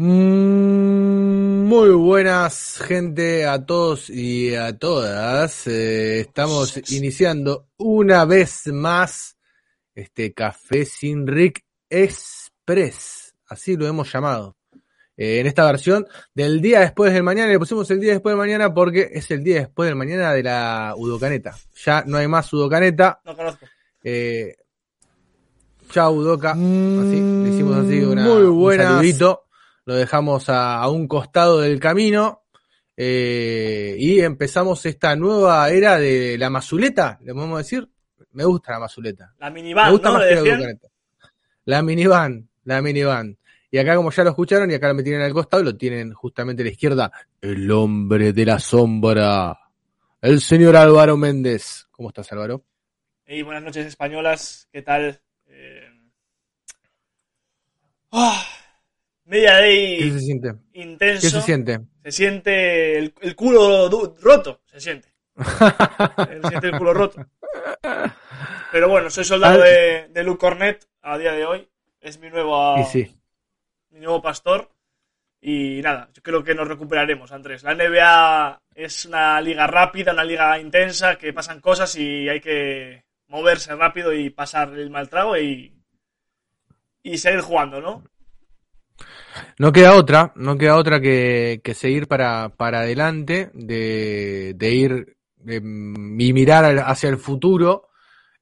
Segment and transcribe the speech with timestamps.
[0.00, 5.66] Mm, muy buenas, gente, a todos y a todas.
[5.66, 9.36] Eh, estamos iniciando una vez más
[9.96, 13.34] este Café sin Rick Express.
[13.48, 14.56] Así lo hemos llamado.
[15.16, 17.50] Eh, en esta versión del día después del mañana.
[17.50, 20.44] Le pusimos el día después del mañana porque es el día después del mañana de
[20.44, 21.56] la Udocaneta.
[21.84, 23.20] Ya no hay más Udocaneta.
[23.24, 23.66] No conozco.
[24.04, 24.54] Eh,
[25.90, 26.52] chao Udoca.
[26.52, 28.86] Así, le hicimos así una, Muy un buenas.
[28.86, 29.47] saludito.
[29.88, 32.42] Lo dejamos a, a un costado del camino.
[32.94, 37.88] eh, y empezamos esta nueva era de la mazuleta, le podemos decir.
[38.32, 39.34] Me gusta la mazuleta.
[39.38, 40.18] La Me minivan, gusta ¿no?
[40.18, 40.74] más que la.
[41.64, 43.38] La minivan, la minivan.
[43.70, 46.62] Y acá, como ya lo escucharon, y acá me tienen al costado, lo tienen justamente
[46.62, 47.10] a la izquierda.
[47.40, 49.58] El hombre de la sombra.
[50.20, 51.86] El señor Álvaro Méndez.
[51.90, 52.62] ¿Cómo estás, Álvaro?
[53.26, 54.68] Buenas noches, españolas.
[54.70, 55.18] ¿Qué tal?
[55.46, 55.88] Eh,
[58.12, 58.44] ah,
[59.28, 60.52] media ¿Qué se day siente?
[60.72, 61.20] intenso.
[61.22, 61.80] ¿Qué se siente?
[62.04, 63.88] Se siente el, el culo
[64.20, 64.62] roto.
[64.66, 65.08] Se siente.
[65.36, 67.24] Se siente el culo roto.
[68.72, 69.64] Pero bueno, soy soldado Ah.
[69.64, 71.68] de, de Luke Cornet a día de hoy.
[72.00, 73.14] Es mi nuevo, sí.
[73.90, 74.70] mi nuevo pastor.
[75.40, 77.62] Y nada, yo creo que nos recuperaremos, Andrés.
[77.62, 83.04] La NBA es una liga rápida, una liga intensa, que pasan cosas y hay que
[83.28, 85.72] moverse rápido y pasar el mal trago y,
[87.02, 88.02] y seguir jugando, ¿no?
[89.58, 95.16] No queda otra, no queda otra que, que seguir para, para adelante, de, de ir
[95.46, 97.88] y mirar hacia el futuro.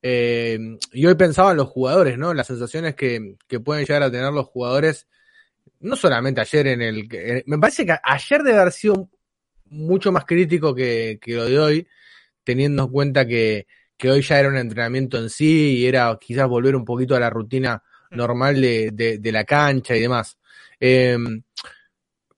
[0.02, 0.58] Eh,
[0.92, 2.33] y hoy pensaba en los jugadores, ¿no?
[2.34, 5.08] Las sensaciones que, que pueden llegar a tener los jugadores,
[5.80, 7.08] no solamente ayer en el...
[7.12, 9.08] eh, me parece que ayer debe haber sido
[9.70, 11.89] mucho más crítico que, que lo de hoy,
[12.44, 16.47] teniendo en cuenta que, que hoy ya era un entrenamiento en sí y era quizás
[16.47, 20.39] volver un poquito a la rutina normal de, de, de la cancha y demás.
[20.80, 21.16] Eh,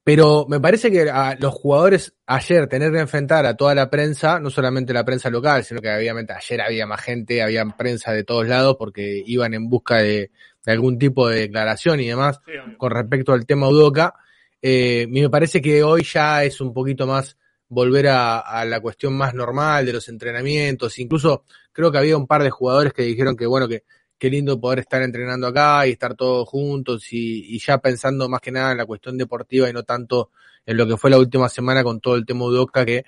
[0.09, 4.41] pero me parece que a los jugadores ayer tener que enfrentar a toda la prensa,
[4.41, 8.25] no solamente la prensa local, sino que obviamente ayer había más gente, había prensa de
[8.25, 10.31] todos lados porque iban en busca de,
[10.65, 14.15] de algún tipo de declaración y demás Sí, con respecto al tema Udoca.
[14.63, 17.37] Eh, me parece que hoy ya es un poquito más
[17.69, 20.99] volver a, a la cuestión más normal de los entrenamientos.
[20.99, 23.85] Incluso creo que había un par de jugadores que dijeron que bueno, que
[24.19, 28.41] qué lindo poder estar entrenando acá y estar todos juntos y, y ya pensando más
[28.41, 30.31] que nada en la cuestión deportiva y no tanto
[30.67, 33.05] en lo que fue la última semana con todo el tema Udoca que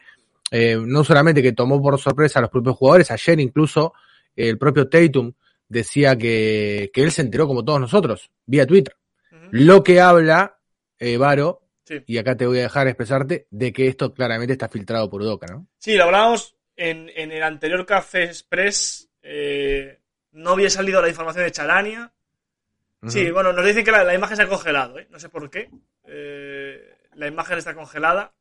[0.52, 3.92] eh, no solamente que tomó por sorpresa a los propios jugadores, ayer incluso
[4.34, 5.32] el propio Tatum
[5.68, 8.96] decía que, que él se enteró como todos nosotros, vía Twitter.
[9.52, 10.58] Lo que habla,
[10.98, 11.96] eh, Varo, Sí.
[12.06, 15.46] y acá te voy a dejar expresarte, de que esto claramente está filtrado por Udoca,
[15.48, 15.66] ¿no?
[15.78, 19.08] Sí, lo hablábamos en, en el anterior Café Express.
[19.22, 19.99] eh,
[20.32, 22.12] no había salido la información de Charania.
[23.06, 25.08] Sí, bueno, nos dicen que la, la imagen se ha congelado, ¿eh?
[25.10, 25.70] No sé por qué.
[26.04, 28.32] Eh, la imagen está congelada.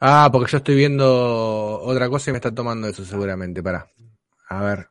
[0.00, 3.86] Ah, porque yo estoy viendo otra cosa y me está tomando eso seguramente, para.
[4.48, 4.86] A ver.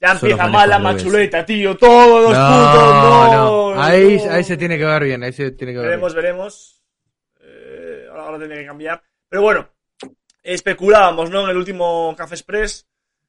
[0.00, 1.76] Ya empieza mal la machuleta, tío.
[1.76, 2.82] Todos los puntos.
[2.82, 3.82] No, no.
[3.82, 4.32] Ahí, no.
[4.32, 6.82] ahí se tiene que ver bien, ahí se tiene que ver Veremos, veremos.
[7.40, 9.02] Eh, ahora, ahora tendría que cambiar.
[9.28, 9.68] Pero bueno,
[10.42, 11.44] especulábamos, ¿no?
[11.44, 12.87] En el último Café Express,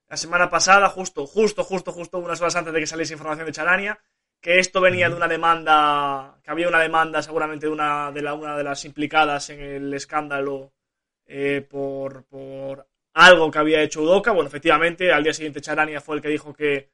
[0.09, 3.51] la semana pasada, justo, justo, justo, justo, unas horas antes de que saliese información de
[3.51, 3.99] Charania,
[4.41, 8.33] que esto venía de una demanda, que había una demanda seguramente de una de, la,
[8.33, 10.73] una de las implicadas en el escándalo
[11.25, 14.31] eh, por, por algo que había hecho Udoca.
[14.31, 16.89] Bueno, efectivamente, al día siguiente Charania fue el que dijo que...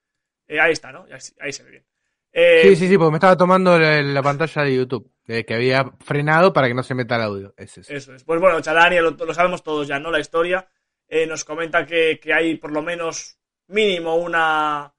[0.48, 1.06] eh, ahí está, ¿no?
[1.12, 1.86] Ahí, ahí se ve bien.
[2.34, 2.62] Eh.
[2.64, 5.86] Sí, sí, sí, porque me estaba tomando la, la pantalla de YouTube, de que había
[6.04, 7.54] frenado para que no se meta el audio.
[7.56, 7.94] Es eso.
[7.94, 8.26] Eso es.
[8.26, 10.12] Pues bueno, Chalania, lo, lo sabemos todos ya, ¿no?
[10.12, 10.68] La historia.
[11.08, 14.96] Eh, nos comenta que, que hay por lo menos mínimo una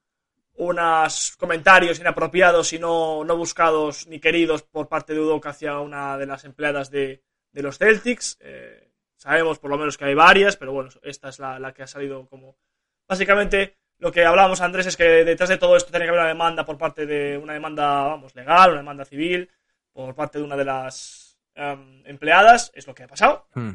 [0.59, 6.17] unos comentarios inapropiados y no, no buscados ni queridos por parte de Udoca hacia una
[6.17, 7.23] de las empleadas de,
[7.53, 8.39] de los Celtics.
[8.41, 11.83] Eh, sabemos por lo menos que hay varias, pero bueno, esta es la, la que
[11.83, 12.57] ha salido como...
[13.09, 16.29] Básicamente, lo que hablábamos, Andrés, es que detrás de todo esto tiene que haber una
[16.29, 19.51] demanda por parte de una demanda, vamos, legal, una demanda civil,
[19.93, 22.73] por parte de una de las em, empleadas.
[22.75, 23.47] Es lo que ha pasado.
[23.55, 23.73] Hmm.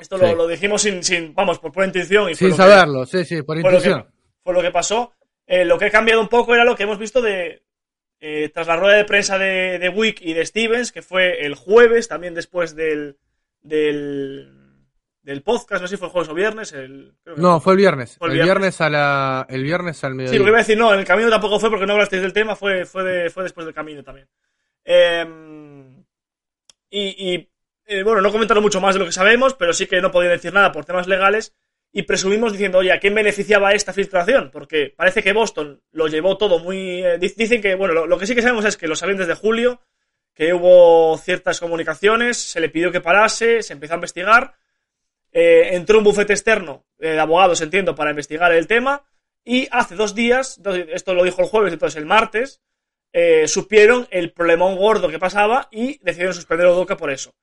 [0.00, 0.22] Esto Sí.
[0.24, 2.30] lo, lo dijimos sin, sin, vamos, por pura intuición.
[2.30, 4.06] Y Sin que- saberlo, sí, sí, por fue lo, que, intuición.
[4.42, 5.12] fue lo que pasó.
[5.46, 7.62] Eh, lo que ha cambiado un poco era lo que hemos visto de
[8.20, 11.54] eh, tras la rueda de prensa de, de Wick y de Stevens, que fue el
[11.54, 13.16] jueves, también después del,
[13.62, 14.52] del,
[15.22, 16.72] del podcast, no sé si fue jueves o viernes.
[16.72, 18.16] El, creo que- No, fue el viernes.
[18.18, 18.52] Fue el viernes.
[18.54, 18.80] viernes.
[18.82, 20.38] a la, el viernes al Sí, mediodía.
[20.38, 22.32] lo que iba a decir, no, en el camino tampoco fue porque no hablasteis del
[22.32, 24.28] tema, fue, fue, de- fue después del camino también.
[24.84, 25.24] Eh,
[26.90, 27.49] y, y,
[27.90, 30.32] eh, bueno, no comentaron mucho más de lo que sabemos, pero sí que no podían
[30.32, 31.54] decir nada por temas legales.
[31.92, 34.50] Y presumimos diciendo, oye, ¿a quién beneficiaba esta filtración?
[34.52, 37.02] Porque parece que Boston lo llevó todo muy.
[37.04, 39.34] eh, dic- dicen que, bueno, lo, que sí que sabemos es que lo sabían desde
[39.34, 39.80] julio
[40.32, 44.54] que hubo ciertas comunicaciones, se le pidió que parase, se empezó a investigar,
[45.32, 49.04] eh, entró un bufete externo de abogados, entiendo, para investigar el tema,
[49.44, 50.60] y hace dos días,
[50.92, 52.60] esto lo dijo el jueves, entonces el martes,
[53.12, 57.34] eh, supieron el problemón gordo que pasaba y decidieron suspender a Udoka por eso.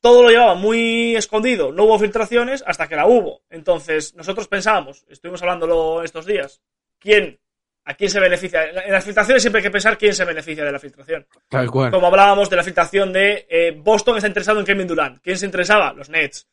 [0.00, 3.42] Todo lo llevaba muy escondido, no hubo filtraciones hasta que la hubo.
[3.48, 6.60] Entonces, nosotros pensábamos, estuvimos hablándolo estos días,
[6.98, 7.38] ¿quién
[7.86, 8.64] ¿A quién se beneficia?
[8.64, 11.26] En las filtraciones siempre hay que pensar quién se beneficia de la filtración.
[11.48, 11.90] Tal cual.
[11.90, 15.20] Como hablábamos de la filtración de eh, Boston está interesado en Kevin Durant.
[15.20, 15.92] ¿Quién se interesaba?
[15.92, 16.48] Los Nets.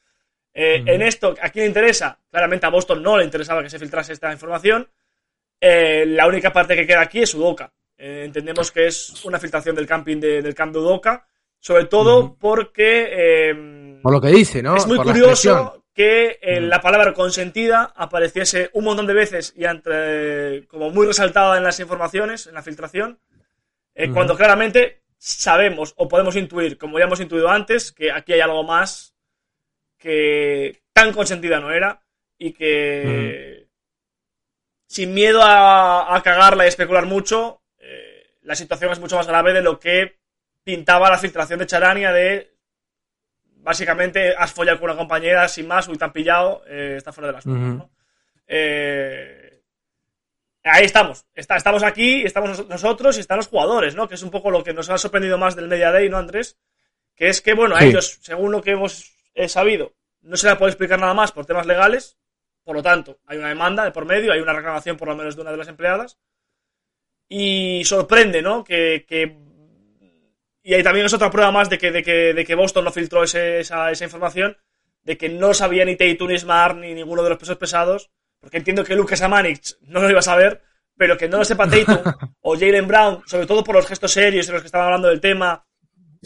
[0.53, 2.19] Eh, en esto, ¿a quién le interesa?
[2.29, 4.89] Claramente a Boston no le interesaba que se filtrase esta información.
[5.61, 7.71] Eh, la única parte que queda aquí es Udoka.
[7.97, 11.25] entendemos que es una filtración del camping del camp de Udoka.
[11.61, 13.55] Sobre todo porque.
[14.01, 14.75] Por lo que dice, ¿no?
[14.75, 20.65] Es muy curioso que en la palabra consentida apareciese un montón de veces y entre,
[20.67, 23.19] como muy resaltada en las informaciones, en la filtración,
[23.93, 28.39] eh, cuando claramente sabemos o podemos intuir, como ya hemos intuido antes, que aquí hay
[28.39, 29.13] algo más
[29.99, 32.01] que tan consentida no era
[32.39, 33.67] y que
[34.87, 39.61] sin miedo a, cagarla y especular mucho, eh, la situación es mucho más grave de
[39.61, 40.20] lo que
[40.63, 42.51] pintaba la filtración de Charania de
[43.63, 47.27] básicamente has follado con una compañera sin más, uy, te han pillado, eh, está fuera
[47.27, 47.89] de las manos,
[48.47, 49.61] eh,
[50.63, 54.07] ahí estamos, estamos aquí, estamos nosotros y están los jugadores, ¿no?
[54.07, 56.57] Que es un poco lo que nos ha sorprendido más del Media Day, ¿no, Andrés?
[57.15, 59.13] Que es que, bueno, a ellos, según lo que hemos
[59.47, 62.17] sabido, no se les puede explicar nada más por temas legales,
[62.63, 65.35] por lo tanto, hay una demanda de por medio, hay una reclamación por lo menos
[65.35, 66.17] de una de las empleadas,
[67.29, 68.63] y sorprende, ¿no?
[68.63, 69.05] que
[70.63, 72.91] y ahí también es otra prueba más de que, de que, de que Boston no
[72.91, 74.57] filtró esa, esa, información,
[75.03, 78.57] de que no sabía ni Tatum ni Smart ni ninguno de los pesos pesados, porque
[78.57, 80.61] entiendo que Lucas Amanich no lo iba a saber,
[80.95, 81.99] pero que no lo sepa Tatum
[82.41, 85.21] o Jalen Brown, sobre todo por los gestos serios en los que estaban hablando del
[85.21, 85.65] tema.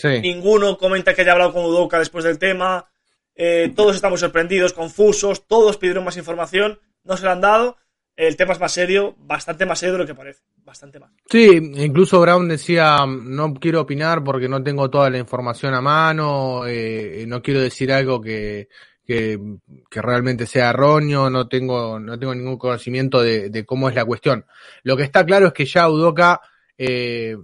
[0.03, 2.89] Ninguno comenta que haya hablado con Udoka después del tema.
[3.33, 7.77] Eh, todos estamos sorprendidos, confusos, todos pidieron más información, no se la han dado
[8.15, 11.11] el tema es más serio, bastante más serio de lo que parece, bastante más.
[11.29, 16.65] Sí, incluso Brown decía, no quiero opinar porque no tengo toda la información a mano,
[16.67, 18.67] eh, no quiero decir algo que,
[19.05, 19.39] que,
[19.91, 24.45] realmente sea erróneo, no tengo, no tengo ningún conocimiento de, cómo es la cuestión.
[24.83, 26.41] Lo que está claro es que ya Udoca,
[26.77, 27.37] eh,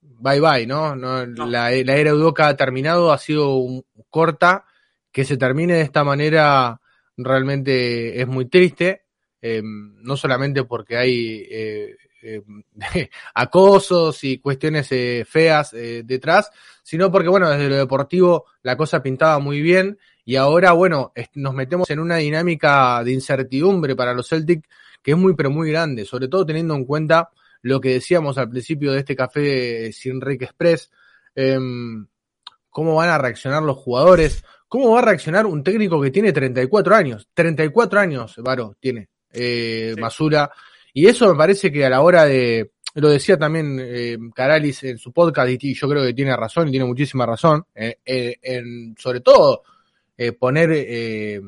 [0.00, 0.96] bye bye, ¿no?
[0.96, 3.62] no, La, era Udoca ha terminado, ha sido
[4.10, 4.64] corta,
[5.12, 6.80] que se termine de esta manera
[7.16, 9.06] realmente es muy triste
[9.48, 12.42] eh, no solamente porque hay eh, eh,
[13.34, 14.88] acosos y cuestiones
[15.28, 16.50] feas detrás,
[16.82, 21.54] sino porque, bueno, desde lo deportivo la cosa pintaba muy bien y ahora, bueno, nos
[21.54, 24.66] metemos en una dinámica de incertidumbre para los Celtic
[25.06, 27.30] que es muy, pero muy grande, sobre todo teniendo en cuenta
[27.62, 30.90] lo que decíamos al principio de este café sin Rick Express,
[31.32, 32.08] em,
[32.70, 36.96] cómo van a reaccionar los jugadores, cómo va a reaccionar un técnico que tiene 34
[36.96, 40.50] años, 34 años, Varo, tiene eh, Masura.
[40.98, 44.96] Y eso me parece que a la hora de, lo decía también eh, Caralis en
[44.96, 48.94] su podcast y yo creo que tiene razón y tiene muchísima razón, eh, eh, en,
[48.96, 49.62] sobre todo
[50.38, 51.42] poner,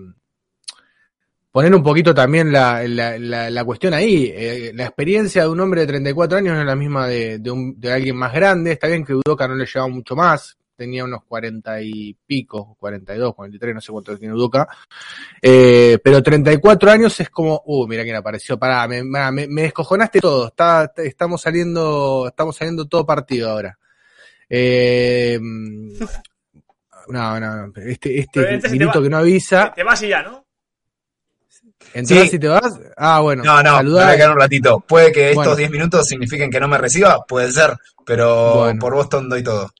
[1.50, 4.70] poner un poquito también la, la, cuestión ahí.
[4.74, 7.80] la experiencia de un hombre de 34 años no es la misma de, de, un,
[7.80, 8.72] de alguien más grande.
[8.72, 13.34] Está bien que Udoca no le lleva mucho más, tenía unos cuarenta y pico, 42,
[13.34, 14.68] 43, no sé cuánto tiene Udoca.
[15.42, 20.46] Eh, pero 34 años es como, uh, mira quién apareció, pará, me, me, descojonaste todo,
[20.46, 23.76] está, estamos saliendo, estamos saliendo todo partido ahora.
[24.48, 25.38] Eh,
[27.08, 29.72] no, no, este, este minuto que no avisa.
[29.74, 30.46] Te vas y ya, ¿no?
[31.92, 32.78] ¿Entras y te vas?
[32.96, 33.42] Ah, bueno.
[33.42, 34.78] No, no, me voy a quedar un ratito.
[34.80, 39.28] Puede que estos 10 minutos signifiquen que no me reciba, puede ser, pero por Boston
[39.28, 39.72] doy todo.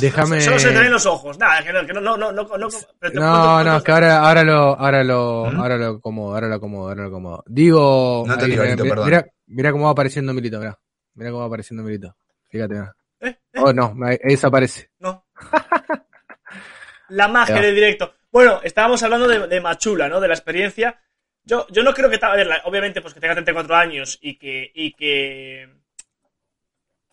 [0.00, 0.40] Déjame.
[0.40, 1.38] Solo se te ven los ojos.
[1.38, 2.42] Nada, que no, que no, no, no, no.
[2.42, 2.68] No,
[3.12, 5.60] no, no, es que ahora, ahora lo, ahora lo, ¿Mm?
[5.60, 7.44] ahora lo acomodo, ahora lo acomodo, ahora lo acomodo.
[7.46, 8.24] Digo.
[8.26, 9.04] No te digo, mira, perdón.
[9.04, 10.78] Mira, mira, cómo va apareciendo Milito, mira.
[11.14, 12.16] Mira cómo va apareciendo Milito.
[12.50, 12.96] Fíjate, mira.
[13.20, 13.36] ¿Eh?
[13.52, 13.60] ¿Eh?
[13.60, 14.90] Oh, no, ahí desaparece.
[14.98, 15.26] No.
[17.10, 18.14] la magia del directo.
[18.30, 20.20] Bueno, estábamos hablando de, de, Machula, ¿no?
[20.20, 21.00] De la experiencia.
[21.44, 22.18] Yo, yo no creo que.
[22.20, 24.70] A ver, obviamente, pues que tenga 34 años y que.
[24.74, 25.81] Y que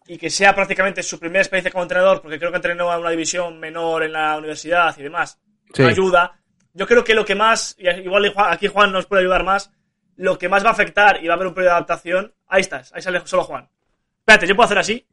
[0.10, 3.12] y que sea prácticamente su primera experiencia como entrenador, porque creo que entrenó a una
[3.12, 5.40] división menor en la universidad y demás,
[5.78, 6.42] ayuda.
[6.74, 9.72] Yo creo que lo que más, y igual aquí Juan nos puede ayudar más,
[10.16, 12.62] lo que más va a afectar y va a haber un periodo de adaptación, ahí
[12.62, 13.70] estás, ahí sale solo Juan.
[14.18, 15.06] Espérate, yo puedo hacer así.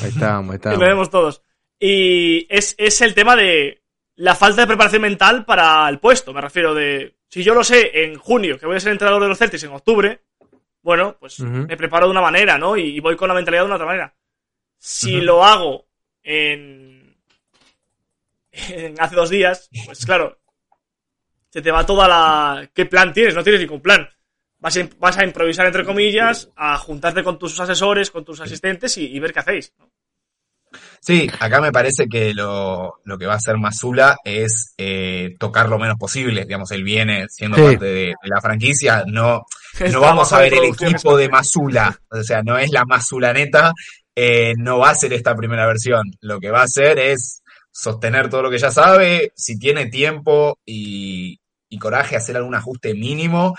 [0.00, 0.78] Ahí estamos, ahí estamos.
[0.78, 1.42] Y lo vemos todos.
[1.80, 3.82] Y es, es el tema de
[4.14, 8.04] la falta de preparación mental para el puesto, me refiero de, si yo lo sé
[8.04, 10.22] en junio, que voy a ser entrenador de los Celtics en octubre,
[10.88, 12.74] bueno, pues me preparo de una manera, ¿no?
[12.74, 14.14] Y voy con la mentalidad de una otra manera.
[14.78, 15.86] Si lo hago
[16.22, 17.14] en,
[18.98, 20.38] hace dos días, pues claro,
[21.50, 22.70] se te va toda la...
[22.72, 23.34] ¿Qué plan tienes?
[23.34, 24.08] No tienes ningún plan.
[24.60, 28.96] Vas a, vas a improvisar, entre comillas, a juntarte con tus asesores, con tus asistentes
[28.96, 29.74] y, ver qué hacéis.
[31.00, 35.78] Sí, acá me parece que lo, que va a hacer Mazula es eh, tocar lo
[35.78, 36.44] menos posible.
[36.44, 39.04] Digamos, él viene siendo parte de, la franquicia.
[39.06, 39.42] No,
[39.92, 41.98] no vamos a ver el equipo de Mazula.
[42.10, 43.72] O sea, no es la Mazulaneta.
[44.14, 46.02] Eh, no va a ser esta primera versión.
[46.20, 49.32] Lo que va a hacer es sostener todo lo que ya sabe.
[49.34, 53.54] Si tiene tiempo y, y coraje, hacer algún ajuste mínimo.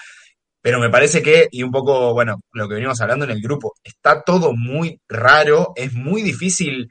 [0.61, 3.73] Pero me parece que, y un poco, bueno, lo que venimos hablando en el grupo,
[3.81, 6.89] está todo muy raro, es muy difícil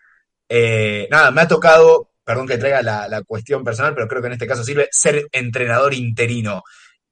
[0.48, 4.32] eh, nada, me ha tocado, perdón que traiga la, cuestión personal, pero creo que en
[4.34, 6.62] este caso sirve, ser entrenador interino.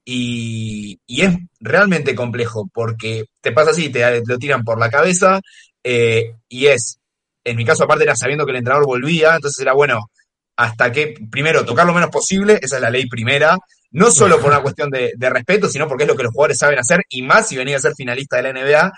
[0.05, 5.40] Y, es realmente complejo porque te pasa así, te lo tiran por la cabeza
[5.83, 6.99] eh, y es,
[7.45, 10.11] en mi caso aparte era sabiendo que el entrenador volvía, entonces era bueno,
[10.57, 13.59] hasta que, primero, tocar lo menos posible, esa es la ley primera,
[13.90, 16.59] no solo por una cuestión de, de, respeto, sino porque es lo que los jugadores
[16.59, 18.93] saben hacer, y más si venía a ser finalista de la NBA,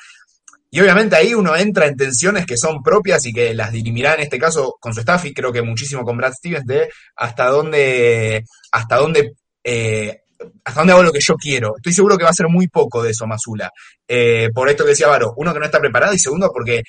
[0.71, 4.21] y obviamente ahí uno entra en tensiones que son propias y que las dirimirá en
[4.21, 8.45] este caso con su staff y creo que muchísimo con Brad Stevens de hasta dónde,
[8.71, 9.33] hasta dónde,
[9.65, 10.21] eh,
[10.65, 11.75] hasta dónde hago lo que yo quiero.
[11.77, 13.71] Estoy seguro que va a ser muy poco de eso Masula.
[14.07, 16.83] Eh, por esto que decía Varo, uno que no está preparado y segundo porque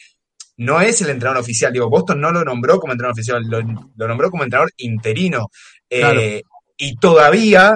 [0.57, 1.71] no es el entrenador oficial.
[1.71, 5.47] Digo, Boston no lo nombró como entrenador oficial, lo, nombró como entrenador interino.
[5.89, 6.43] Eh,
[6.77, 7.75] y todavía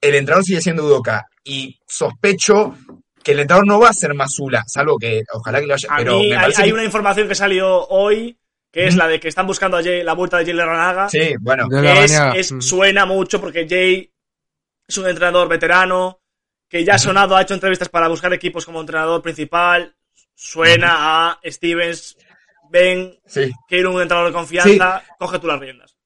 [0.00, 1.24] el entrenador sigue siendo Udoka.
[1.44, 2.74] Y sospecho
[3.22, 5.88] que el entrenador no va a ser Masula, salvo que ojalá que lo haya.
[5.96, 6.20] pero
[6.56, 8.38] hay, una información que salió hoy,
[8.70, 11.08] que es la de que están buscando a Jay, la vuelta de Jay Ranaga.
[11.08, 11.68] Sí, bueno.
[12.34, 14.10] es, suena mucho porque Jay
[14.86, 16.20] es un entrenador veterano,
[16.68, 19.94] que ya ha sonado, ha hecho entrevistas para buscar equipos como entrenador principal.
[20.34, 22.16] Suena a Stevens,
[22.70, 23.50] ven, sí.
[23.68, 25.96] quiere un entrenador de confianza, coge tú las riendas.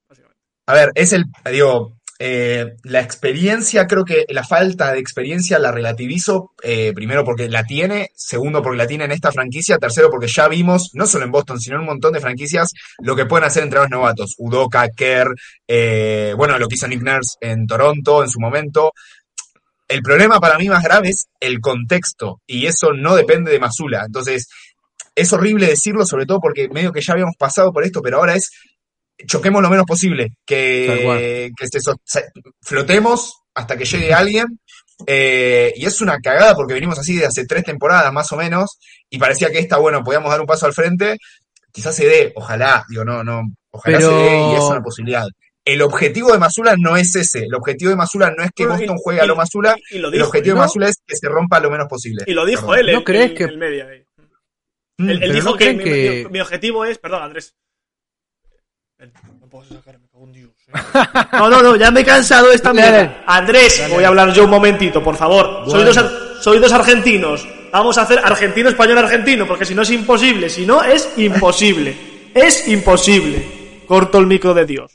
[0.66, 5.72] A ver, es el, digo, eh, la experiencia, creo que la falta de experiencia la
[5.72, 10.28] relativizo, eh, primero porque la tiene, segundo porque la tiene en esta franquicia, tercero porque
[10.28, 13.44] ya vimos, no solo en Boston, sino en un montón de franquicias, lo que pueden
[13.44, 14.34] hacer entre los novatos.
[14.38, 15.34] Udoka, Kerr,
[15.66, 18.92] eh, bueno, lo que hizo Nick Nurse en Toronto en su momento.
[19.88, 24.04] El problema para mí más grave es el contexto, y eso no depende de Masula.
[24.06, 24.48] Entonces,
[25.16, 28.34] es horrible decirlo, sobre todo porque medio que ya habíamos pasado por esto, pero ahora
[28.34, 28.50] es
[29.26, 32.22] choquemos lo menos posible, que, que se,
[32.62, 34.46] flotemos hasta que llegue alguien.
[35.06, 38.78] Eh, y es una cagada porque venimos así de hace tres temporadas más o menos
[39.10, 41.16] y parecía que esta, bueno, podíamos dar un paso al frente.
[41.72, 45.26] Quizás se dé, ojalá, digo, no, no, ojalá se dé y es una posibilidad.
[45.64, 47.46] El objetivo de Masula no es ese.
[47.46, 49.74] El objetivo de Masula no es que Boston juegue a lo Masula.
[49.90, 52.22] el objetivo de Masula es que se rompa lo menos posible.
[52.26, 53.44] Y lo dijo él, ¿No crees que...
[53.44, 53.88] el media.
[54.98, 57.54] Mm, él, dijo que, mi, objetivo es, perdón Andrés,
[58.98, 60.52] no puedo sacar, me cago en Dios.
[60.68, 60.72] Eh.
[61.32, 63.24] No, no, no, ya me he cansado de esta mierda.
[63.26, 65.64] Andrés, voy a hablar yo un momentito, por favor.
[65.68, 65.98] Soy, dos,
[66.40, 67.46] soy dos argentinos.
[67.72, 70.48] Vamos a hacer argentino, español, argentino, porque si no es imposible.
[70.48, 71.96] Si no, es imposible.
[72.32, 73.82] Es imposible.
[73.86, 74.92] Corto el micro de Dios.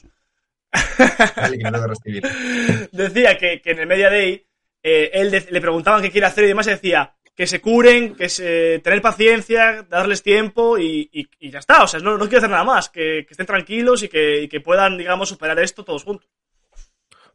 [2.92, 4.46] Decía que, que, en el Media Day
[4.82, 8.28] eh, él le preguntaban qué quiere hacer y demás y decía, que se curen, que
[8.28, 11.84] se tener paciencia, darles tiempo y, ya está.
[11.84, 15.30] O sea, no, no, quiero hacer nada más, que, estén tranquilos y que, puedan, digamos,
[15.30, 16.28] superar esto todos juntos.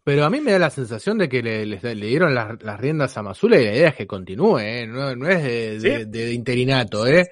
[0.03, 3.59] Pero a mí me da la sensación de que le, dieron las, riendas a Mazula
[3.59, 4.87] y la idea es que continúe, ¿eh?
[4.87, 7.07] no, es de, interinato.
[7.07, 7.31] ¿eh?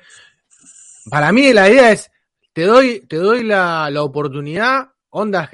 [1.10, 2.10] Para mí la idea es,
[2.54, 5.50] te doy, te doy la, oportunidad, Onda,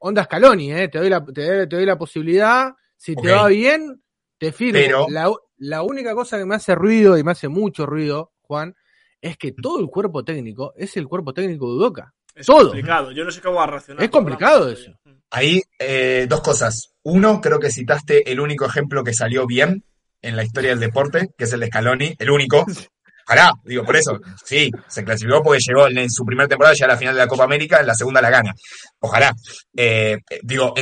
[0.00, 0.88] onda Scaloni, ¿eh?
[0.88, 4.02] te, doy la, te, doy la posibilidad, si te va bien,
[4.36, 5.06] te firmo.
[5.08, 5.32] La,
[5.64, 8.76] la única cosa que me hace ruido y me hace mucho ruido, Juan,
[9.20, 12.14] es que todo el cuerpo técnico es el cuerpo técnico de Udoca.
[12.34, 14.04] Es complicado, yo no sé cómo va a reaccionar.
[14.04, 14.92] Es complicado eso.
[15.30, 16.94] Ahí, eh, dos cosas.
[17.04, 19.84] Uno, creo que citaste el único ejemplo que salió bien
[20.20, 22.66] en la historia del deporte, que es el de Scaloni, el único.
[23.26, 26.88] Ojalá, digo, por eso, sí, se clasificó porque llegó en, su primera temporada ya a
[26.88, 28.54] la final de la Copa América, en la segunda la gana.
[29.00, 29.34] Ojalá.
[29.76, 30.74] Eh, digo,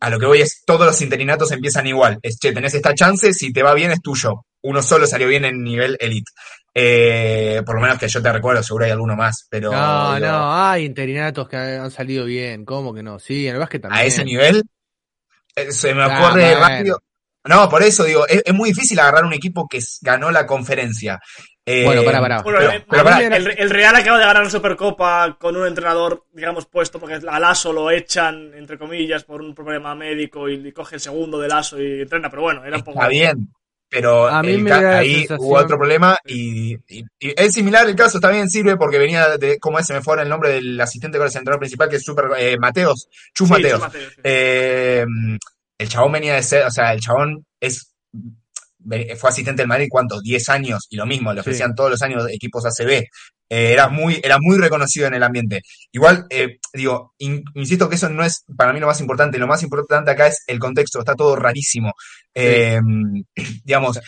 [0.00, 2.18] a lo que voy es, todos los interinatos empiezan igual.
[2.22, 4.44] Es, che, tenés esta chance, si te va bien es tuyo.
[4.62, 6.30] Uno solo salió bien en nivel elite.
[6.72, 9.72] Eh, por lo menos que yo te recuerdo, seguro hay alguno más, pero...
[9.72, 13.18] No, no, hay interinatos que han salido bien, ¿cómo que no?
[13.18, 14.02] Sí, en el básquet también.
[14.02, 14.62] A ese nivel,
[15.56, 17.02] eh, se me ah, ocurre rápido...
[17.44, 21.18] No, por eso digo, es, es, muy difícil agarrar un equipo que ganó la conferencia
[21.66, 23.36] bueno, para, para.
[23.36, 27.72] el, Real acaba de ganar la Supercopa con un entrenador, digamos, puesto, porque a Lasso
[27.72, 32.00] lo echan, entre comillas, por un problema médico y, coge el segundo de Lasso y
[32.00, 32.98] entrena, pero bueno, era un poco.
[32.98, 33.48] Está bien.
[33.88, 36.76] pero ahí hubo otro problema y,
[37.18, 39.86] es similar el caso, también sirve porque venía de, ¿cómo es?
[39.86, 42.56] Se me fue el nombre del asistente con el central principal, que es súper, eh,
[42.58, 43.82] Mateos, Chus Mateos.
[44.24, 45.04] Eh,
[45.78, 47.94] el chabón venía de ser, o sea, el chabón es
[49.16, 50.22] fue asistente del Madrid, ¿cuántos?
[50.22, 53.04] 10 años, y lo mismo, le ofrecían todos los años equipos ACB.
[53.52, 55.62] Eh, era, muy, era muy reconocido en el ambiente.
[55.90, 59.38] Igual, eh, digo, insisto que eso no es para mí lo más importante.
[59.38, 61.92] Lo más importante acá es el contexto, está todo rarísimo.
[62.32, 62.78] Eh,
[63.64, 63.98] digamos,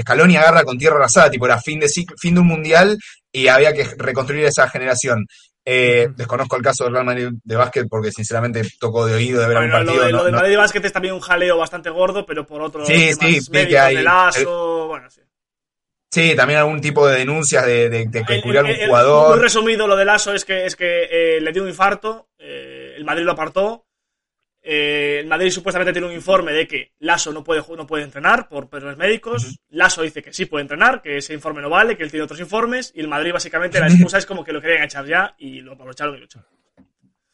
[0.00, 2.98] Scaloni agarra con tierra arrasada, tipo, era fin de, fin de un mundial
[3.30, 5.26] y había que reconstruir esa generación.
[6.16, 9.58] Desconozco el caso del Real Madrid de básquet porque sinceramente tocó de oído de ver
[9.58, 9.96] un partido.
[9.96, 12.62] Lo, de, lo del Madrid de básquet es también un jaleo bastante gordo, pero por
[12.62, 14.04] otro sí, sí, hay,
[14.44, 15.20] bueno, sí.
[16.10, 19.36] Sí, también algún tipo de denuncias de, de, de que un jugador.
[19.36, 22.94] Muy resumido, lo de Lasso es que, es que eh, le dio un infarto, eh,
[22.96, 23.84] el Madrid lo apartó.
[24.62, 28.48] Eh, el Madrid supuestamente tiene un informe de que Lasso no puede, no puede entrenar
[28.48, 29.58] por problemas médicos.
[29.70, 32.40] Lasso dice que sí puede entrenar, que ese informe no vale, que él tiene otros
[32.40, 32.92] informes.
[32.94, 35.72] Y el Madrid, básicamente, la excusa es como que lo querían echar ya y lo
[35.72, 36.48] aprovecharon y lo echaron.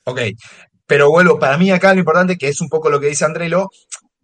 [0.05, 0.21] Ok,
[0.87, 3.71] pero vuelvo, para mí acá lo importante, que es un poco lo que dice Andrelo,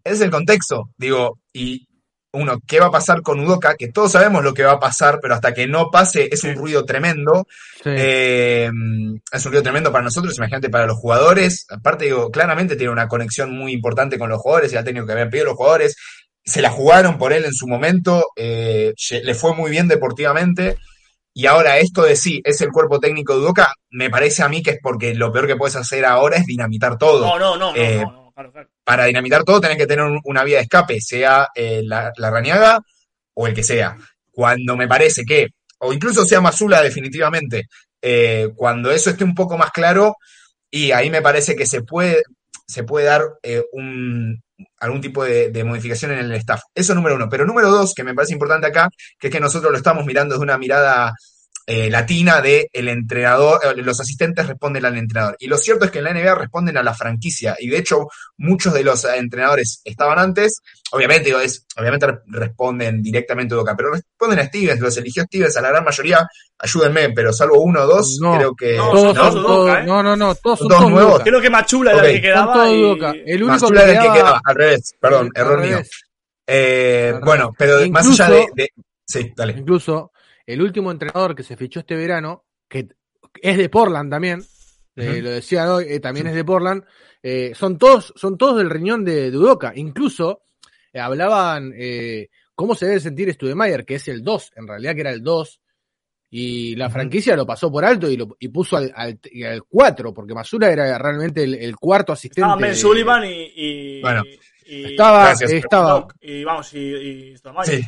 [0.03, 0.89] es el contexto.
[0.97, 1.87] Digo, y
[2.33, 3.75] uno, ¿qué va a pasar con Udoca?
[3.75, 6.55] Que todos sabemos lo que va a pasar, pero hasta que no pase es un
[6.55, 7.45] ruido tremendo.
[7.83, 8.69] Eh,
[9.31, 11.65] es un ruido tremendo para nosotros, imagínate para los jugadores.
[11.69, 15.11] Aparte, digo, claramente tiene una conexión muy importante con los jugadores, y ha tenido que
[15.11, 15.95] haber pedido los jugadores.
[16.43, 20.77] Se la jugaron por él en su momento, eh, le fue muy bien deportivamente.
[21.33, 24.61] Y ahora esto de sí, es el cuerpo técnico de Udoca, me parece a mí
[24.61, 27.25] que es porque lo peor que puedes hacer ahora es dinamitar todo.
[27.25, 28.03] No, no, no, no, eh,
[28.83, 32.81] para dinamitar todo tenés que tener una vía de escape, sea eh, la, la,
[33.33, 33.97] o el que sea.
[34.31, 35.47] Cuando me parece que,
[35.79, 37.67] o incluso sea Mazula definitivamente,
[38.01, 40.15] eh, cuando eso esté un poco más claro,
[40.69, 42.23] y ahí me parece que se puede,
[42.65, 44.41] se puede dar eh, un,
[44.77, 46.61] algún tipo de, de, modificación en el staff.
[46.73, 47.27] Eso número uno.
[47.29, 50.35] Pero número dos, que me parece importante acá, que es que nosotros lo estamos mirando
[50.35, 51.13] desde una mirada
[51.73, 55.37] eh, latina de el entrenador, eh, los asistentes responden al entrenador.
[55.39, 57.55] Y lo cierto es que en la NBA responden a la franquicia.
[57.57, 60.59] Y de hecho, muchos de los entrenadores estaban antes,
[60.91, 65.61] obviamente, es, obviamente responden directamente a Doca, pero responden a Stevens, los eligió Stevens a
[65.61, 66.27] la gran mayoría,
[66.59, 68.75] ayúdenme, pero salvo uno o dos, creo que.
[68.75, 69.83] No, todos, ¿eh?
[69.85, 71.21] no, no, no, todos son todos nuevos.
[71.23, 72.69] Creo que Machula era el que quedaba.
[72.69, 75.79] El único Machula que, era el que quedaba, al revés, perdón, error mío.
[77.23, 78.69] bueno, pero más allá de, de,
[79.05, 79.53] Sí, dale.
[79.57, 80.11] Incluso
[80.53, 82.87] el último entrenador que se fichó este verano, que
[83.41, 84.43] es de Portland también,
[84.95, 86.83] eh, lo decía hoy, eh, también es de Portland,
[87.23, 89.71] eh, son, todos, son todos del riñón de, Dudoka.
[89.75, 90.43] Incluso
[90.93, 91.73] hablaban
[92.53, 95.61] cómo se debe sentir Studemeyer, que es el 2, en realidad que era el 2,
[96.33, 100.33] y la franquicia lo pasó por alto y, lo, y puso al, al, 4, porque
[100.33, 102.41] Masura era realmente el, cuarto asistente.
[102.41, 104.23] Estaba Ben Sullivan y, bueno,
[104.65, 107.81] estaba, estaba y vamos, y, y sí.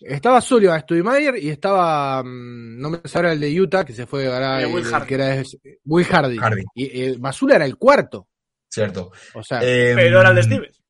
[0.00, 4.26] Estaba Sullivan, Studemeyer y estaba, mm, no me sale el de Utah, que se fue
[4.26, 5.06] a Will Hardy.
[5.06, 5.42] que era
[5.84, 6.64] Will Hardy.
[6.74, 8.28] Y el Masula era el cuarto.
[8.68, 9.10] Cierto.
[9.34, 10.80] O sea, em, pero era el de Stevens.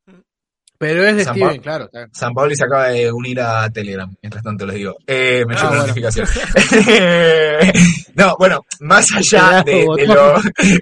[0.81, 4.65] Pero es de Steven, claro, San Pablo se acaba de unir a Telegram, mientras tanto
[4.65, 4.97] les digo.
[5.07, 6.27] Eh, me ah, notificación.
[8.15, 10.37] no, bueno, más allá de, lo,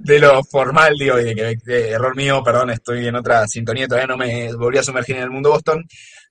[0.05, 4.07] de, lo, formal, digo, y de que error mío, perdón, estoy en otra sintonía, todavía
[4.07, 5.85] no me volví a sumergir en el mundo Boston.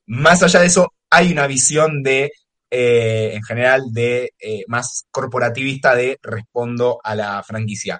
[0.06, 2.30] Más allá de eso, hay una visión de,
[2.70, 7.98] eh, en general, de eh, más corporativista de respondo a la franquicia.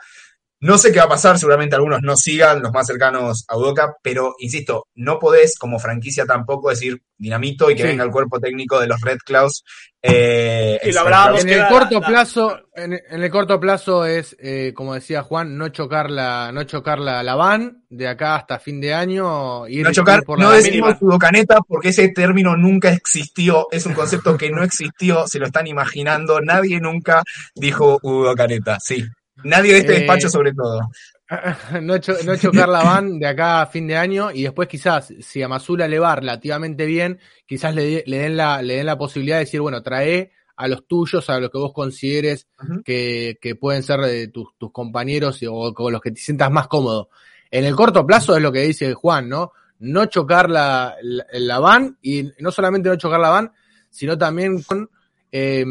[0.60, 3.94] No sé qué va a pasar, seguramente algunos no sigan, los más cercanos a Udoca,
[4.02, 8.80] pero insisto, no podés como franquicia tampoco decir dinamito y que venga el cuerpo técnico
[8.80, 9.62] de los Red Claws.
[10.00, 15.56] Eh, y en el corto plazo, en, el corto plazo es, eh, como decía Juan,
[15.56, 19.66] no chocar la, no chocar la, la van de acá hasta fin de año.
[19.68, 24.36] Ir, no chocar, por no decimos Udocaneta porque ese término nunca existió, es un concepto
[24.36, 27.22] que no existió, se lo están imaginando, nadie nunca
[27.54, 29.04] dijo Udocaneta, sí.
[29.44, 30.80] Nadie de este eh, despacho, sobre todo.
[31.82, 35.48] No, chocar la van de acá a fin de año y después quizás, si a
[35.48, 39.60] Masula le va relativamente bien, quizás le, den la, le den la posibilidad de decir,
[39.60, 42.48] bueno, trae a los tuyos, a los que vos consideres
[42.82, 47.10] que, pueden ser de tus, compañeros o con los que te sientas más cómodo.
[47.50, 49.52] En el corto plazo es lo que dice Juan, ¿no?
[49.80, 53.52] No chocar la, la, van y no solamente no chocar la van,
[53.90, 54.90] sino también con
[55.30, 55.64] eh,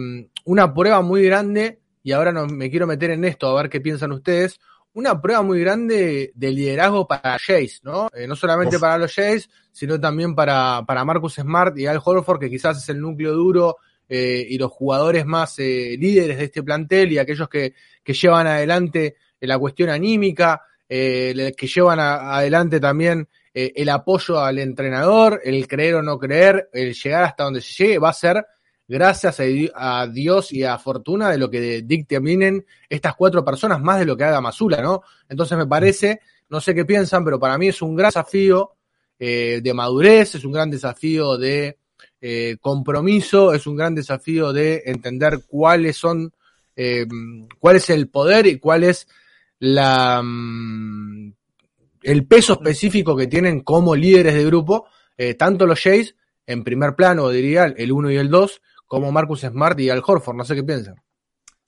[0.46, 3.82] una prueba muy grande y ahora no, me quiero meter en esto a ver qué
[3.82, 4.62] piensan ustedes,
[4.94, 8.08] una prueba muy grande de liderazgo para Jace, ¿no?
[8.14, 12.40] Eh, no solamente para los Jays, sino también para, para Marcus Smart y Al Horford,
[12.40, 13.76] que quizás es el núcleo duro
[14.08, 18.48] eh, y los jugadores más eh, líderes de este plantel y aquellos que, que llevan
[18.48, 26.02] adelante la cuestión anímica, que llevan adelante también el apoyo al entrenador, el creer o
[26.02, 28.46] no creer, el llegar hasta donde se llegue, va a ser
[28.88, 29.40] gracias
[29.76, 34.16] a, Dios y a Fortuna de lo que dictaminen estas cuatro personas, más de lo
[34.16, 35.02] que haga Masula, ¿no?
[35.28, 38.72] Entonces me parece, no sé qué piensan, pero para mí es un gran desafío
[39.20, 41.78] eh, de madurez, es un gran desafío de
[42.22, 46.34] eh, compromiso, es un gran desafío de entender cuáles son,
[46.76, 47.06] eh,
[47.60, 49.08] cuál es el poder y cuál es
[49.60, 51.34] la, mm,
[52.04, 54.88] el peso específico que tienen como líderes de grupo,
[55.40, 56.14] tanto los Jays
[56.46, 60.36] en primer plano, diría, el 1 y el 2, como Marcus Smart y Al Horford.
[60.36, 60.96] No sé qué piensan.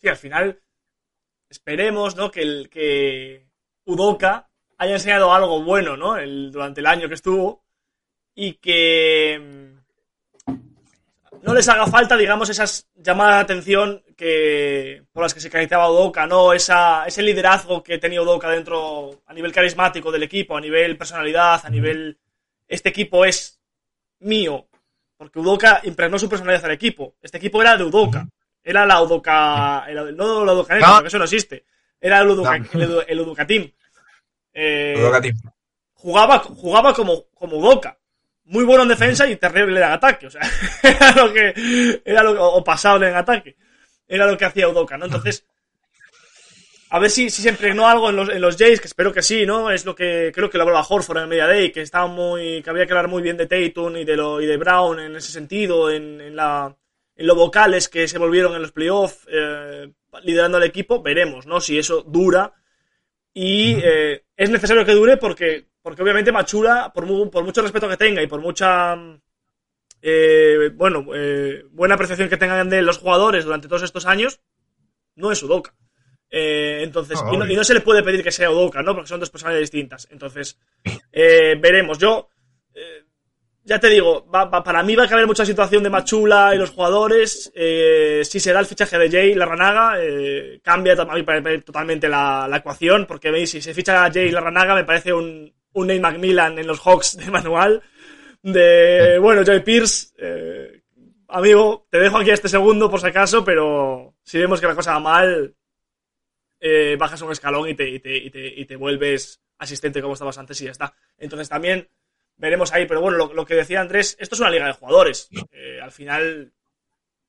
[0.02, 0.62] Sí, al final
[1.50, 2.32] esperemos ¿no?
[2.32, 3.48] que, el, que
[3.86, 6.18] Udoka haya enseñado algo bueno ¿no?
[6.18, 7.66] El, durante el año que estuvo
[8.34, 9.76] y que
[10.48, 10.54] mm,
[11.44, 15.92] no les haga falta, digamos, esas llamadas de atención que por las que se caracterizaba
[15.92, 16.54] Udoka, ¿no?
[16.54, 21.62] Esa, ese liderazgo que tenía Udoka dentro a nivel carismático del equipo, a nivel personalidad,
[21.66, 22.18] a nivel
[22.68, 23.60] este equipo es
[24.20, 24.69] mío,
[25.20, 27.18] porque Udoka impregnó su personalidad al equipo.
[27.22, 28.26] Este equipo era de Udoka.
[28.64, 29.86] Era la Udoka.
[30.16, 31.66] no la Udoka porque eso no existe.
[32.00, 33.70] Era el Udoka, el, Udoka Team.
[34.54, 35.36] Eh, Udoka Team.
[35.92, 38.00] Jugaba, jugaba como, como Udoka.
[38.46, 40.28] Muy bueno en defensa y terrible en ataque.
[40.28, 40.42] O sea,
[40.84, 42.02] era lo que.
[42.06, 43.58] Era lo, o pasable en ataque.
[44.08, 45.08] Era lo que hacía Udoka, ¿no?
[45.08, 45.46] Entonces
[46.90, 49.22] a ver si, si se impregnó algo en los, en los Jays, que espero que
[49.22, 49.70] sí, ¿no?
[49.70, 52.64] Es lo que creo que lo hablaba Horford en el Media Day, que estaba muy,
[52.64, 55.16] que había que hablar muy bien de Tatum y de lo, y de Brown en
[55.16, 56.76] ese sentido, en, en la,
[57.16, 59.92] en los vocales que se volvieron en los playoffs, eh,
[60.24, 61.62] liderando el equipo, veremos, ¿no?
[61.62, 62.54] Si eso dura.
[63.34, 67.98] Y eh, es necesario que dure porque, porque obviamente Machura, por, por mucho respeto que
[67.98, 68.98] tenga y por mucha,
[70.02, 74.42] eh, bueno, eh, buena apreciación que tengan de los jugadores durante todos estos años,
[75.16, 75.76] no es Udoka.
[76.32, 78.94] Eh, entonces, y, no, se le puede pedir que sea Odoka, ¿no?
[78.94, 80.08] Porque son dos personas distintas.
[80.12, 80.60] Entonces,
[81.12, 81.98] eh, veremos.
[81.98, 82.30] Yo,
[82.74, 83.04] eh,
[83.64, 87.52] ya te digo, para mí va a haber mucha situación de Machula y los jugadores.
[87.54, 89.98] si se da el fichaje de Jay Larranaga,
[90.64, 95.52] cambia totalmente la, ecuación, porque veis, si se ficha a Jay Larranaga, me parece un,
[95.74, 97.82] un Nate McMillan en los Hawks de manual.
[98.42, 100.14] De, bueno, Joy Pierce,
[101.28, 104.94] amigo, te dejo aquí este segundo por si acaso, pero si vemos que la cosa
[104.94, 105.54] va mal,
[106.60, 110.60] eh, bajas un escalón y te, y, te, y, te, vuelves asistente como estabas antes
[110.62, 110.94] y ya está.
[111.18, 111.90] Entonces también
[112.38, 115.30] veremos ahí, pero bueno, lo, que decía Andrés, esto es una liga de jugadores.
[115.52, 116.54] Eh, al final,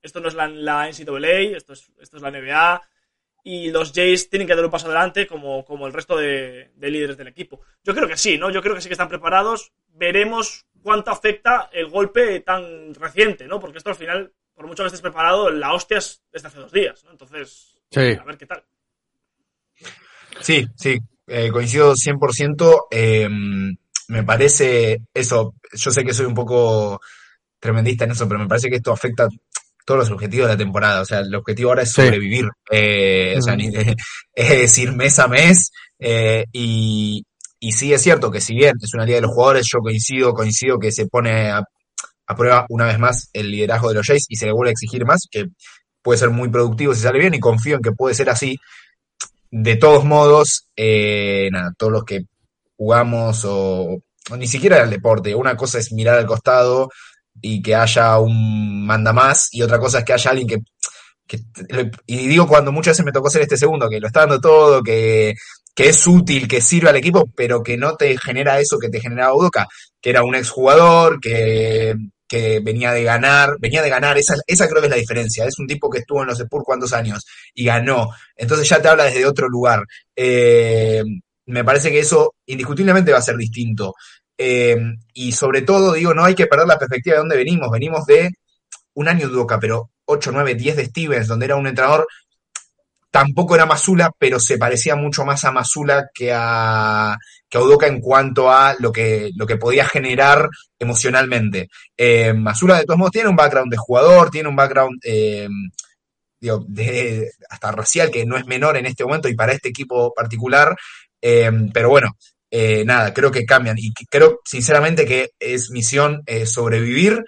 [0.02, 2.82] esto no es la, la NCAA, esto es, esto es la NBA
[3.42, 7.16] y los Jays tienen que dar un paso adelante como, como el resto de, líderes
[7.16, 7.60] del equipo.
[7.82, 8.50] Yo creo que sí, ¿no?
[8.50, 9.72] Yo creo que sí que están preparados.
[9.88, 13.60] Veremos cuánto afecta el golpe tan reciente, ¿no?
[13.60, 16.72] Porque esto al final, por mucho que estés preparado, la hostia es desde hace dos
[16.72, 17.10] días, ¿no?
[17.10, 18.64] Entonces, a ver qué tal.
[20.40, 22.86] Sí, sí, eh, coincido 100%.
[22.90, 23.28] Eh,
[24.08, 27.00] me parece eso, yo sé que soy un poco
[27.58, 29.28] tremendista en eso, pero me parece que esto afecta
[29.84, 31.02] todos los objetivos de la temporada.
[31.02, 32.46] O sea, el objetivo ahora es sobrevivir.
[32.70, 33.54] Eh, o sea,
[34.34, 35.70] es decir, mes a mes.
[35.98, 37.24] Eh, y,
[37.58, 40.32] y sí es cierto que si bien es una liga de los jugadores, yo coincido,
[40.32, 41.62] coincido que se pone a,
[42.26, 44.72] a prueba una vez más el liderazgo de los Jays y se le vuelve a
[44.72, 45.46] exigir más, que
[46.02, 48.56] puede ser muy productivo si sale bien y confío en que puede ser así
[49.50, 52.22] de todos modos, eh, nada, todos los que
[52.76, 53.98] jugamos o,
[54.36, 56.88] ni siquiera el deporte, una cosa es mirar al costado
[57.40, 60.64] y que haya un manda más y otra cosa es que haya alguien
[61.26, 61.38] que,
[62.06, 64.82] y digo cuando muchas veces me tocó ser este segundo, que lo está dando todo,
[64.82, 65.34] que,
[65.74, 69.00] que es útil, que sirve al equipo, pero que no te genera eso que te
[69.00, 69.68] generaba Udoca,
[70.00, 71.94] que era un exjugador, que
[72.30, 75.58] que venía de ganar, venía de ganar, esa, esa creo que es la diferencia, es
[75.58, 79.06] un tipo que estuvo en los Spurs cuántos años y ganó, entonces ya te habla
[79.06, 79.84] desde otro lugar.
[80.14, 81.02] Eh,
[81.46, 83.94] me parece que eso indiscutiblemente va a ser distinto.
[84.38, 84.76] Eh,
[85.12, 88.30] y sobre todo, digo, no hay que perder la perspectiva de dónde venimos, venimos de
[88.94, 92.06] un año de Udoca, pero 8, 9, 10 de Stevens, donde era un entrenador
[93.10, 97.16] tampoco era Masula, pero se parecía mucho más a Masula que a,
[97.48, 101.68] que a Udoka en cuanto a lo que, lo que podía generar emocionalmente.
[101.96, 105.48] Eh, Masula, de todos modos, tiene un background de jugador, tiene un background eh,
[106.40, 110.14] digo, de, hasta racial que no es menor en este momento y para este equipo
[110.14, 110.76] particular.
[111.20, 112.16] Eh, pero bueno,
[112.50, 117.24] eh, nada, creo que cambian y creo sinceramente que es misión sobrevivir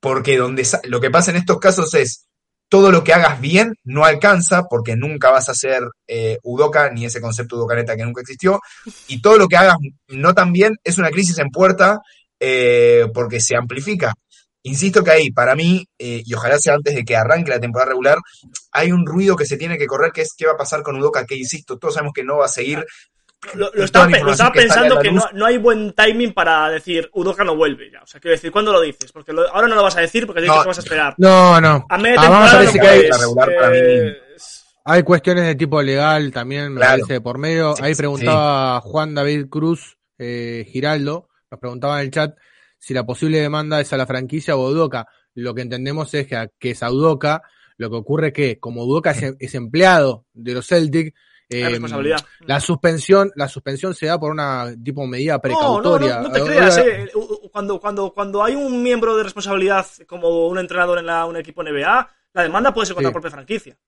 [0.00, 2.27] porque donde lo que pasa en estos casos es
[2.68, 7.06] todo lo que hagas bien no alcanza porque nunca vas a ser eh, Udoka ni
[7.06, 8.60] ese concepto Udokaneta que nunca existió.
[9.06, 9.76] Y todo lo que hagas
[10.08, 12.00] no tan bien es una crisis en puerta
[12.38, 14.12] eh, porque se amplifica.
[14.62, 17.90] Insisto que ahí, para mí, eh, y ojalá sea antes de que arranque la temporada
[17.90, 18.18] regular,
[18.72, 20.96] hay un ruido que se tiene que correr, que es qué va a pasar con
[20.96, 22.84] Udoka, que insisto, todos sabemos que no va a seguir
[23.54, 24.08] lo, estaba,
[24.52, 28.02] pensando que, no, hay buen timing para decir Udoka no vuelve ya.
[28.02, 29.12] O sea, quiero decir, ¿cuándo lo dices?
[29.12, 31.14] Porque ahora no lo vas a decir porque dices que vas a esperar.
[31.18, 31.86] No, no.
[31.88, 33.08] A media ah, que hay,
[33.72, 34.18] eh,
[34.84, 37.74] hay cuestiones de tipo legal también, me parece, por medio.
[37.80, 42.36] Ahí preguntaba Juan David Cruz eh, Giraldo, nos preguntaba en el chat
[42.76, 45.06] si la posible demanda es a la franquicia o a Udoka.
[45.34, 47.42] Lo que entendemos es que, que es a Udoka.
[47.76, 51.14] Lo que ocurre es que, como Udoka es empleado de los Celtic,
[51.50, 51.82] Em,
[52.40, 56.20] la suspensión, la suspensión se da por una tipo medida precautoria.
[56.20, 57.08] No, te creas, eh.
[57.50, 62.10] cuando, cuando, cuando hay un miembro de responsabilidad como un entrenador en un equipo NBA,
[62.34, 63.78] la demanda puede ser contra la propia franquicia.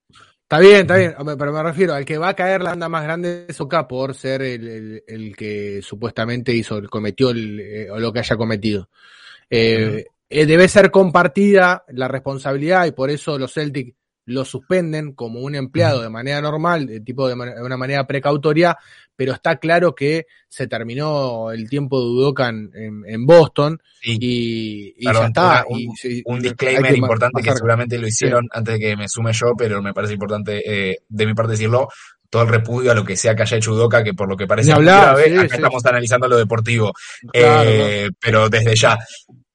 [0.42, 3.05] Está bien, está bien, pero me refiero al que va a caer la demanda más
[3.05, 8.37] grande es Oka por ser el, que supuestamente hizo, cometió eh, o lo que haya
[8.37, 8.88] cometido.
[9.51, 13.94] Eh, debe ser compartida la responsabilidad y por eso los Celtics
[14.26, 18.76] lo suspenden como un empleado de manera normal, de tipo de, una manera precautoria,
[19.16, 25.64] pero está claro que se terminó el tiempo de Udokan en, Boston y, ya está.
[26.24, 29.92] un, disclaimer importante que seguramente lo hicieron antes de que me sume yo, pero me
[29.92, 31.88] parece importante eh, de mi parte decirlo.
[32.30, 34.46] Todo el repudio a lo que sea que haya hecho Udoka, que por lo que
[34.46, 36.92] parece hablar, acá estamos analizando lo deportivo.
[37.33, 38.96] Eh, pero desde ya,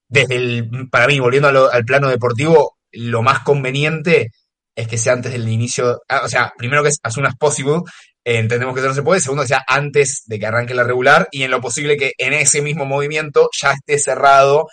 [0.09, 4.31] desde el, para mí, volviendo al plano deportivo, lo más conveniente
[4.75, 7.35] es que sea antes del inicio, ah, o sea, primero que es as soon as
[7.35, 7.81] possible,
[8.23, 10.83] eh, entendemos que eso no se puede, segundo que sea antes de que arranque la
[10.83, 14.67] regular y en lo posible que en ese mismo movimiento ya esté cerrado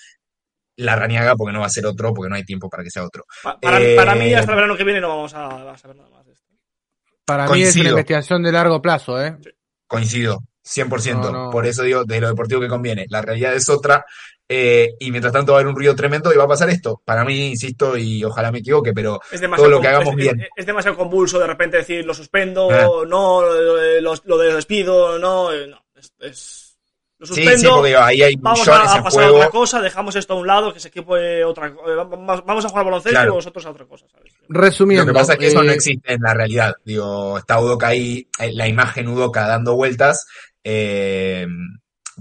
[0.76, 3.04] la raniaga porque no va a ser otro, porque no hay tiempo para que sea
[3.04, 3.24] otro.
[3.42, 3.78] para,
[4.14, 6.46] mí eh, hasta el verano que viene no vamos a, saber nada más de esto.
[7.24, 9.36] Para mí es una investigación de largo plazo, ¿eh?
[9.86, 11.52] Coincido, 100%.
[11.52, 13.06] Por eso digo, de lo deportivo que conviene.
[13.08, 14.04] La realidad es otra.
[14.54, 17.00] Eh, y mientras tanto va a haber un río tremendo y va a pasar esto.
[17.06, 19.18] Para mí, insisto, y ojalá me equivoque, pero
[19.56, 20.46] todo lo que hagamos bien.
[20.54, 23.06] Es, demasiado convulso de repente decir lo suspendo, ah.
[23.08, 25.82] no, lo, lo, despido, no, eh, no
[26.20, 26.76] es,
[27.16, 27.50] lo suspendo.
[27.50, 30.46] Sí, sí, porque ahí hay vamos a, pasar a otra cosa, dejamos esto a un
[30.46, 31.14] lado, que se equipo
[31.46, 31.96] otra eh,
[32.44, 34.34] vamos a jugar baloncesto y vosotros a otra cosa, ¿sabes?
[34.50, 35.06] Resumiendo.
[35.06, 36.74] Lo que pasa es que eso no existe en la realidad.
[36.84, 40.26] Digo, está Udoca ahí, la imagen Udoca dando vueltas.
[40.62, 41.46] Eh,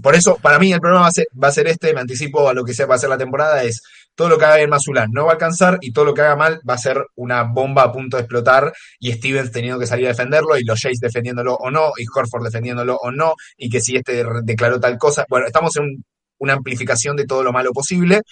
[0.00, 2.48] por eso, para mí, el problema va a ser, va a ser este, me anticipo
[2.48, 3.82] a lo que sea, va a ser la temporada, es
[4.14, 6.36] todo lo que haga bien Mazulán no va a alcanzar y todo lo que haga
[6.36, 10.06] mal va a ser una bomba a punto de explotar y Stevens teniendo que salir
[10.06, 13.80] a defenderlo y los Jays defendiéndolo o no y Horford defendiéndolo o no y que
[13.80, 15.24] si este declaró tal cosa.
[15.28, 16.04] Bueno, estamos en
[16.38, 18.22] una amplificación de todo lo malo posible.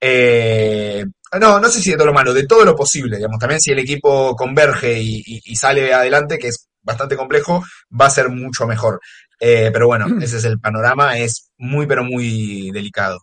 [0.00, 1.04] Eh,
[1.40, 3.38] no, no sé si de todo lo malo, de todo lo posible, digamos.
[3.40, 7.64] También si el equipo converge y sale adelante, que es bastante complejo,
[8.00, 9.00] va a ser mucho mejor.
[9.40, 13.20] Eh, pero bueno, ese es el panorama, es muy, pero muy delicado.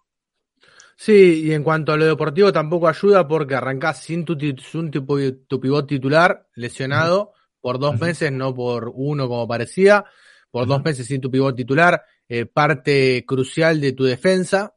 [0.96, 5.88] Sí, y en cuanto a lo deportivo tampoco ayuda porque arrancás sin tu, tu, pivot
[5.88, 10.06] titular lesionado por dos meses, no por uno como parecía,
[10.52, 14.76] por dos meses sin tu pivot titular, eh, parte crucial de tu defensa.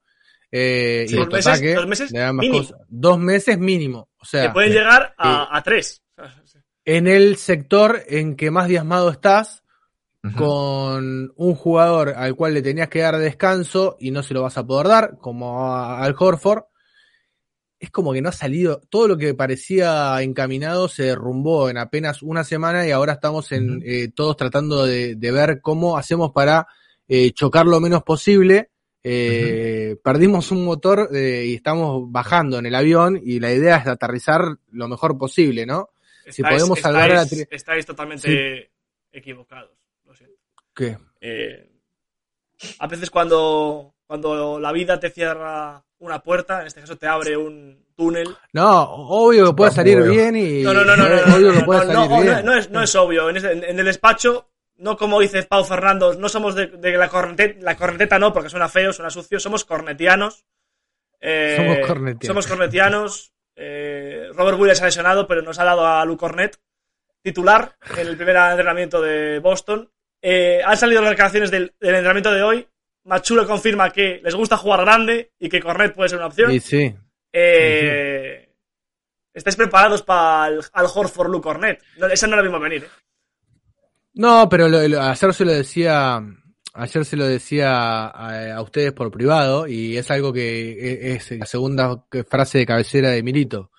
[0.50, 2.68] Eh, y dos, meses, dos meses mínimo.
[2.88, 4.08] Dos meses mínimo.
[4.16, 6.02] O sea, que pueden llegar a, a tres.
[6.86, 9.63] En el sector en que más diezmado estás,
[10.32, 14.56] con un jugador al cual le tenías que dar descanso y no se lo vas
[14.56, 16.64] a poder dar, como al Horford,
[17.78, 22.22] es como que no ha salido, todo lo que parecía encaminado se derrumbó en apenas
[22.22, 26.66] una semana y ahora estamos en, eh, todos tratando de, ver cómo hacemos para
[27.06, 28.70] eh, chocar lo menos posible.
[29.06, 34.56] Eh, perdimos un motor y estamos bajando en el avión y la idea es aterrizar
[34.70, 35.90] lo mejor posible, ¿no?
[36.30, 38.70] si podemos salvar a la Estáis totalmente
[39.12, 39.83] equivocados.
[40.74, 40.98] ¿Qué?
[41.20, 41.70] Eh,
[42.78, 47.36] a veces cuando, cuando la vida te cierra una puerta, en este caso te abre
[47.36, 48.36] un túnel.
[48.52, 50.62] No, obvio que puede salir bien y.
[50.62, 51.08] No, no, no, no.
[51.08, 52.44] no, obvio que puede salir bien.
[52.44, 53.30] No, es, no es obvio.
[53.30, 57.76] En, en, el despacho, no como dice Pau Fernando, no somos de, la corneteta, la
[57.76, 60.44] corneteta no, porque suena feo, suena sucio, somos cornetianos.
[61.20, 62.26] Eh, somos cornetianos.
[62.26, 63.32] Somos cornetianos.
[63.56, 66.58] Eh, Robert Williams ha lesionado, pero nos ha dado a Lu Cornet
[67.22, 69.90] titular en el primer entrenamiento de Boston.
[70.26, 72.66] Eh, han salido las declaraciones del, entrenamiento de hoy.
[73.04, 76.50] Machulo confirma que les gusta jugar grande y que Cornet puede ser una opción.
[76.50, 76.94] Sí, sí.
[77.30, 78.48] Eh,
[79.34, 81.82] ¿Estáis preparados para el, al Horford Luke Cornet?
[81.98, 82.84] No, esa no la vimos venir.
[82.84, 82.88] ¿eh?
[84.14, 86.22] No, pero ayer se lo decía.
[86.72, 91.46] Ayer se lo decía a, ustedes por privado y es algo que e, es, la
[91.46, 93.70] segunda frase de cabecera de Milito.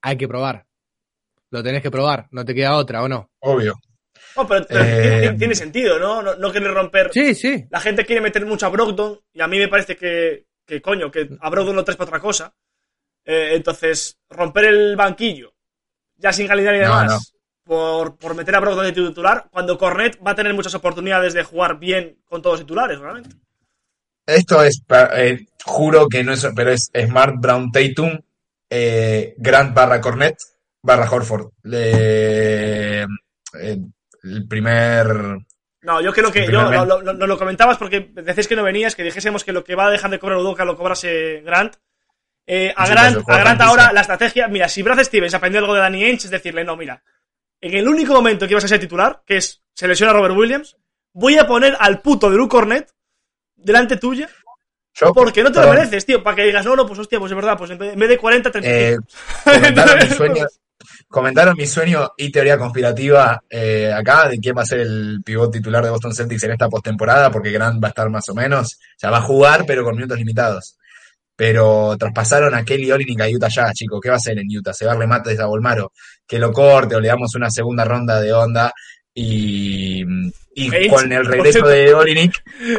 [0.00, 0.66] Hay que probar.
[1.50, 3.30] Lo tenés que probar, no te queda otra, ¿o no?
[3.40, 3.78] Obvio.
[4.36, 6.22] No, pero, eh, tiene, sentido, ¿no?
[6.22, 6.36] ¿no?
[6.36, 7.10] No quiere romper.
[7.12, 7.64] Sí, sí.
[7.70, 11.10] La gente quiere meter mucho a Brogdon y a mí me parece que, que coño,
[11.10, 12.54] que a Brogdon lo traes para otra cosa.
[13.24, 15.52] Eh, entonces, romper el banquillo,
[16.16, 20.32] ya sin calidad y demás, por, por meter a Brogdon de titular, cuando Cornet va
[20.32, 23.36] a tener muchas oportunidades de jugar bien con todos los titulares, realmente.
[24.26, 24.82] Esto es,
[25.16, 28.18] eh, juro que no es, pero es Smart Brown Tatum,
[28.68, 30.36] Grant barra Cornet
[30.82, 31.52] barra Horford.
[31.62, 33.78] Le, eh,
[34.22, 35.38] el primer.
[35.82, 36.46] No, yo creo que.
[36.46, 39.74] Yo, no, lo, lo, comentabas porque decís que no venías, que dijésemos que lo que
[39.74, 41.76] va a dejar de cobrar Udoka lo cobrase Grant.
[42.46, 44.48] Eh, a, Grant, a Grant ahora la estrategia.
[44.48, 47.02] Mira, si Brad Stevens aprendió algo de Danny Ainge, es decirle, no, mira.
[47.60, 50.76] En el único momento que ibas a ser titular, que es selecciona a Robert Williams,
[51.12, 52.90] voy a poner al puto de Luke Cornet
[53.56, 54.28] delante tuya.
[55.14, 57.36] porque no te lo mereces, tío, para que digas, no, no, pues hostia, pues es
[57.36, 58.70] verdad, pues en vez de 40, 30.
[58.70, 58.96] Eh,
[61.10, 65.50] comentaron mi sueño y teoría conspirativa eh, acá de quién va a ser el pivot
[65.50, 68.74] titular de Boston Celtics en esta postemporada, porque Grant va a estar más o menos,
[68.74, 70.76] o sea, va a jugar, pero con minutos limitados.
[71.34, 74.72] Pero traspasaron a Kelly Olynyk a Utah ya, chicos, ¿qué va a hacer en Utah?
[74.72, 75.92] Se va a remate desde a Volmaro,
[76.26, 78.72] que lo corte o le damos una segunda ronda de onda
[79.12, 80.04] y,
[80.54, 82.32] y con el regreso de Olinik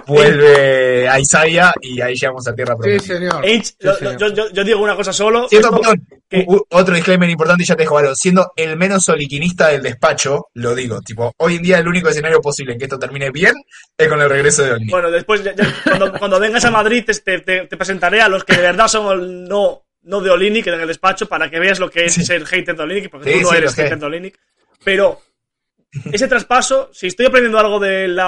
[0.08, 3.00] vuelve a Isaiah y ahí llegamos a tierra prometida.
[3.00, 4.17] Sí, señor.
[4.34, 5.48] Yo, yo, digo una cosa solo.
[6.70, 11.02] Otro disclaimer importante y ya te dejo, Siendo el menos soliquinista del despacho, lo digo.
[11.02, 13.56] Tipo, hoy en día el único escenario posible en que esto termine bien
[13.98, 14.91] es con el regreso de Olinik.
[14.91, 15.41] Bueno, después,
[15.84, 19.86] cuando, cuando, vengas a Madrid, te, te, presentaré a los que de verdad son no,
[20.04, 22.84] no de Olinik en el despacho para que veas lo que es ser hater de
[22.84, 24.39] Olinik, porque tú no eres hater de Olinik.
[24.84, 25.22] Pero
[26.12, 28.19] ese traspaso, si estoy aprendiendo algo del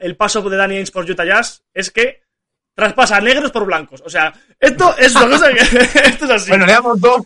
[0.00, 2.22] el paso de Danny Ainge por Utah Jazz, es que
[2.74, 4.02] traspasa negros por blancos.
[4.04, 5.60] O sea, esto es una cosa que.
[6.08, 6.50] esto es así.
[6.50, 7.22] Bueno, le damos dos.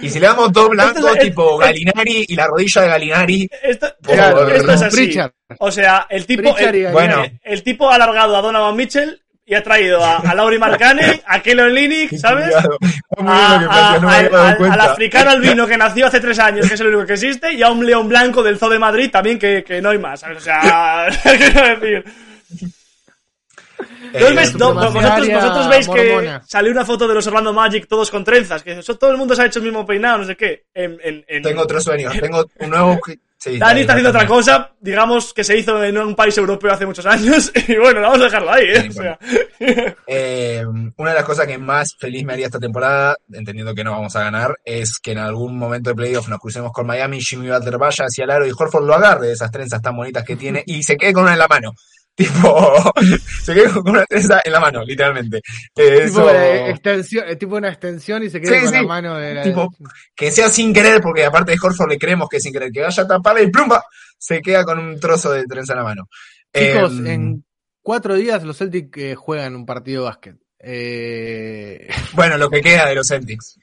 [0.00, 3.50] Y si le damos dos blancos, tipo Galinari y la rodilla de Galinari.
[3.62, 5.18] Esto, es así.
[5.58, 6.54] O sea, el tipo.
[6.92, 7.24] bueno.
[7.42, 9.20] el, tipo ha alargado a Donovan Mitchell
[9.52, 12.54] y ha traído a, a Lauri Marcane, a Kelo Linick, ¿sabes?
[13.18, 17.62] al africano albino que nació hace tres años, que es el único que existe, y
[17.62, 20.38] a un león blanco del Zoo de Madrid también, que, que no hay más, ¿sabes?
[20.38, 22.04] O sea, ¿qué quiero decir?
[24.14, 28.80] Eh, vosotros, veis que salió una foto de los Orlando Magic todos con trenzas, que
[28.98, 30.64] todo el mundo se ha hecho el mismo peinado, no sé qué.
[31.42, 32.98] tengo otro sueño, tengo un nuevo
[33.44, 37.06] Dani está haciendo otra cosa, digamos que se hizo en un país europeo hace muchos
[37.06, 39.96] años, y bueno, vamos a dejarlo ahí, ¿eh?
[40.06, 40.64] ¿eh?
[40.96, 44.14] una de las cosas que más feliz me haría esta temporada, entendiendo que no vamos
[44.14, 47.78] a ganar, es que en algún momento de playoff nos crucemos con Miami, Jimmy Butler
[47.78, 50.62] vaya hacia el aro y Horford lo agarre de esas trenzas tan bonitas que tiene
[50.66, 51.72] y se quede con una en la mano.
[52.14, 52.92] Tipo,
[53.42, 55.40] se quedó con una trenza en la mano, literalmente.
[55.74, 59.42] Eh, tipo, extensión, eh, tipo una extensión y se queda con la mano de la...
[59.42, 59.70] Tipo,
[60.14, 63.02] que sea sin querer, porque aparte de Horford le creemos que sin querer, que vaya
[63.02, 63.82] a taparla y plumba,
[64.18, 66.08] se queda con un trozo de trenza en la mano.
[66.54, 67.44] Chicos, em, en
[67.80, 70.36] cuatro días los Celtics eh, juegan un partido de básquet.
[70.58, 71.88] Eh...
[72.12, 73.58] Bueno, lo que queda de los Celtics.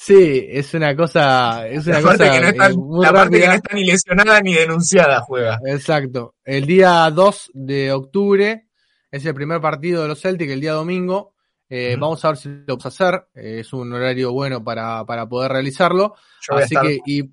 [0.00, 1.66] Sí, es una cosa.
[1.66, 5.22] Es una cosa que no está, la parte que no está ni lesionada ni denunciada
[5.22, 5.58] juega.
[5.66, 6.36] Exacto.
[6.44, 8.68] El día 2 de octubre
[9.10, 11.34] es el primer partido de los Celtics, el día domingo.
[11.68, 13.26] Eh, Vamos a ver si lo vamos a hacer.
[13.34, 16.14] Eh, es un horario bueno para, para poder realizarlo.
[16.48, 17.30] Así que, y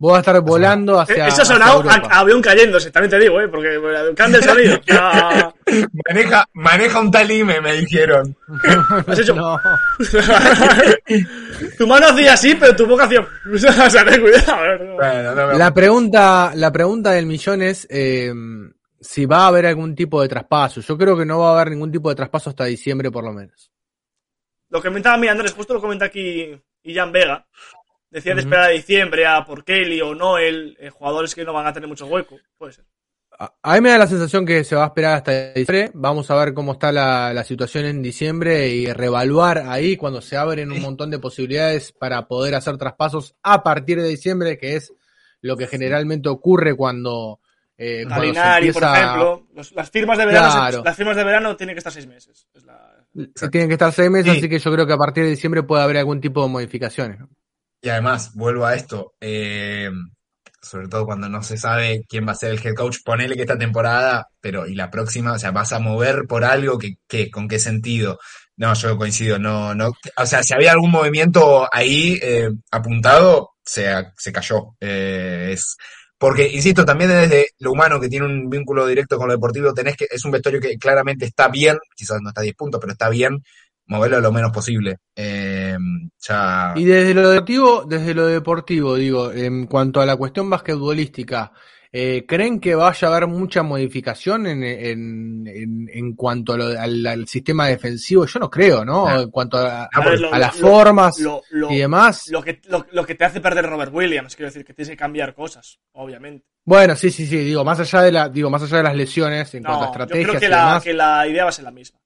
[0.00, 1.26] Vos vas a estar volando hacia.
[1.26, 3.48] Eso ha sonado a, avión cayéndose, también te digo, ¿eh?
[3.48, 3.78] Porque
[4.16, 4.80] cambia el sonido.
[6.08, 8.34] maneja, maneja un talime, me dijeron.
[9.06, 9.34] ¿Has hecho?
[9.34, 9.60] No.
[11.76, 13.20] tu mano hacía así, pero tu boca hacía.
[13.20, 15.58] o sea, ten cuidado.
[15.58, 17.86] la, pregunta, la pregunta del millón es.
[17.90, 18.32] Eh,
[19.00, 20.80] si va a haber algún tipo de traspaso.
[20.80, 23.32] Yo creo que no va a haber ningún tipo de traspaso hasta diciembre, por lo
[23.32, 23.70] menos.
[24.70, 27.46] Lo que comentaba mi Andrés, justo lo comenta aquí Ian Vega,
[28.10, 31.66] Decía de esperar a diciembre a por Kelly o Noel, eh, jugadores que no van
[31.66, 32.38] a tener mucho hueco.
[32.58, 32.84] Puede ser.
[33.62, 35.90] A mí me da la sensación que se va a esperar hasta diciembre.
[35.94, 40.70] Vamos a ver cómo está la, situación en diciembre y reevaluar ahí cuando se abren
[40.70, 44.92] un montón de posibilidades para poder hacer traspasos a partir de diciembre, que es
[45.40, 47.40] lo que generalmente ocurre cuando.
[47.78, 49.46] Eh, por ejemplo.
[49.54, 52.46] las, firmas de verano, las firmas de verano tienen que estar seis meses.
[53.50, 55.82] Tienen que estar seis meses, así que yo creo que a partir de diciembre puede
[55.82, 57.20] haber algún tipo de modificaciones.
[57.82, 59.90] Y además, vuelvo a esto, eh,
[60.62, 63.42] sobre todo cuando no se sabe quién va a ser el head coach, ponele que
[63.42, 67.48] esta temporada, pero y la próxima, o sea, vas a mover por algo que, con
[67.48, 68.18] qué sentido.
[68.56, 73.86] No, yo coincido, no, no, o sea, si había algún movimiento ahí eh, apuntado, se,
[74.18, 74.76] se cayó.
[74.80, 75.76] Eh, es,
[76.18, 79.96] porque, insisto, también desde lo humano que tiene un vínculo directo con lo deportivo, tenés
[79.96, 82.92] que, es un vestuario que claramente está bien, quizás no está a 10 puntos, pero
[82.92, 83.42] está bien,
[83.90, 84.96] moverlo lo menos posible.
[85.14, 85.76] Eh,
[86.20, 86.72] ya...
[86.76, 91.52] Y desde lo deportivo, desde lo deportivo, digo, en cuanto a la cuestión basquetbolística,
[91.92, 97.04] eh, ¿creen que vaya a haber mucha modificación en, en, en, en cuanto lo, al,
[97.04, 98.26] al, sistema defensivo?
[98.26, 99.22] Yo no creo, ¿no?
[99.22, 101.18] En cuanto a, A ver, lo- a las lo- formas
[101.68, 102.28] y demás.
[102.30, 102.60] Lo que,
[102.92, 106.46] lo, que te hace perder Robert Williams, quiero decir, que tienes que cambiar cosas, obviamente.
[106.64, 109.52] Bueno, sí, sí, sí, digo, más allá de la, digo, más allá de las lesiones,
[109.54, 110.84] en cuanto a No, yo estrategias creo que y la, demás.
[110.84, 111.98] que la idea va a ser la misma.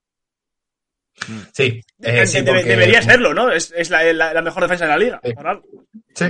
[1.52, 3.50] Sí, eh, sí, debe- porque- Debería serlo, ¿no?
[3.50, 5.20] Es, es la, la- la mejor defensa de la liga.
[5.24, 5.32] Sí.
[5.32, 5.62] por algo.
[6.14, 6.26] Sí,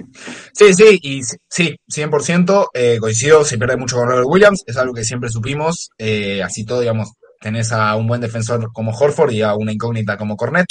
[0.52, 4.76] sí, sí, y sí, sí, 100% eh, coincido, se pierde mucho con Robert Williams, es
[4.76, 9.32] algo que siempre supimos, eh, así todo, digamos, tenés a un buen defensor como Horford
[9.32, 10.66] y a una incógnita como Cornet,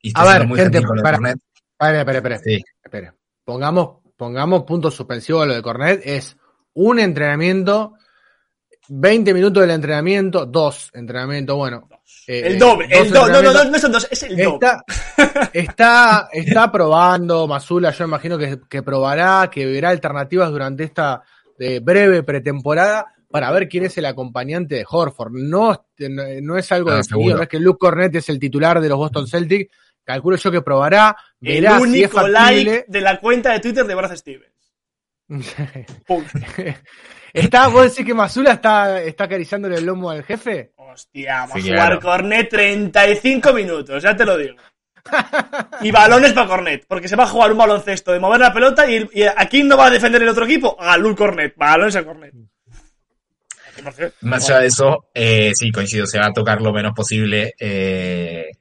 [0.00, 1.36] y está A ver, siendo muy gente, gentil con el para- Cornet.
[1.78, 3.14] Espera, espera, espera, Sí, espera.
[3.44, 6.36] Pongamos, pongamos punto suspensivo a lo de Cornet, es
[6.74, 7.94] un entrenamiento,
[8.88, 11.88] 20 minutos del entrenamiento, dos entrenamientos, bueno.
[12.26, 13.32] eh, El doble, el doble.
[13.32, 14.54] No, no, no, no son dos, es el doble.
[14.54, 14.84] Está,
[15.52, 21.22] está, está probando, Masula, yo imagino que, que probará, que verá alternativas durante esta
[21.58, 25.32] eh, breve pretemporada para ver quién es el acompañante de Horford.
[25.32, 25.86] No,
[26.42, 27.36] no es algo Ah, definido, seguro.
[27.38, 29.74] no es que Luke Cornet es el titular de los Boston Celtics.
[30.04, 32.32] Calculo yo que probará, El si es único factible.
[32.32, 34.52] like de la cuenta de Twitter de Brad Stevens.
[37.34, 40.70] Está, ¿Vos decís que Masula está, está acariciándole el lomo al jefe?
[40.76, 42.00] Hostia, vamos Sí, a jugar claro.
[42.00, 44.54] Cornet 35 minutos, ya te lo digo.
[45.82, 48.88] Y balones para Cornet, porque se va a jugar un baloncesto de mover la pelota
[48.88, 50.76] y, y ¿a quién no va a defender el otro equipo?
[50.80, 52.32] A Lul Cornet, balones a Cornet.
[54.20, 58.52] Más allá de eso, eh, sí, coincido, se va a tocar lo menos posible, eh,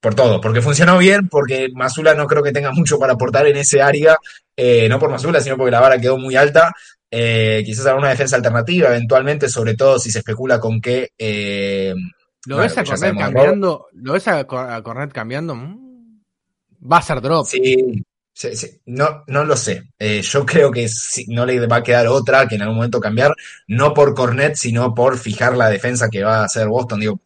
[0.00, 3.56] por todo, porque funcionó bien, porque Masula no creo que tenga mucho para aportar en
[3.56, 4.16] ese área,
[4.56, 6.72] eh, no por Masula, sino porque la vara quedó muy alta.
[7.10, 11.94] Eh, quizás alguna defensa alternativa, eventualmente, sobre todo si se especula con que eh,
[12.46, 13.86] ¿Lo Bueno, ves a Cornet cambiando?
[13.92, 15.54] ¿Lo ves a, Cor- a Cornet cambiando?
[15.54, 16.20] Mm.
[16.90, 17.46] Va a ser drop.
[17.46, 19.90] sí, sí, sí, no, no lo sé.
[19.98, 23.00] Eh, yo creo que sí, no le va a quedar otra que en algún momento
[23.00, 23.34] cambiar,
[23.66, 27.00] no por Cornet, sino por fijar la defensa que va a hacer Boston.
[27.00, 27.20] Digo,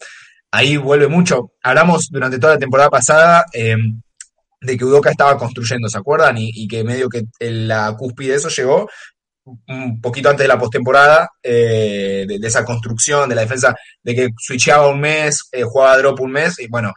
[0.50, 1.52] ahí vuelve mucho.
[1.62, 3.76] Hablamos durante toda la temporada pasada eh,
[4.60, 6.38] de que Udoka estaba construyendo, ¿se acuerdan?
[6.38, 8.88] Y, y que medio que la cúspide de eso llegó
[9.44, 14.14] un poquito antes de la postemporada, eh, de, de esa construcción de la defensa, de
[14.14, 16.92] que switchaba un mes, eh, jugaba drop un mes, y bueno,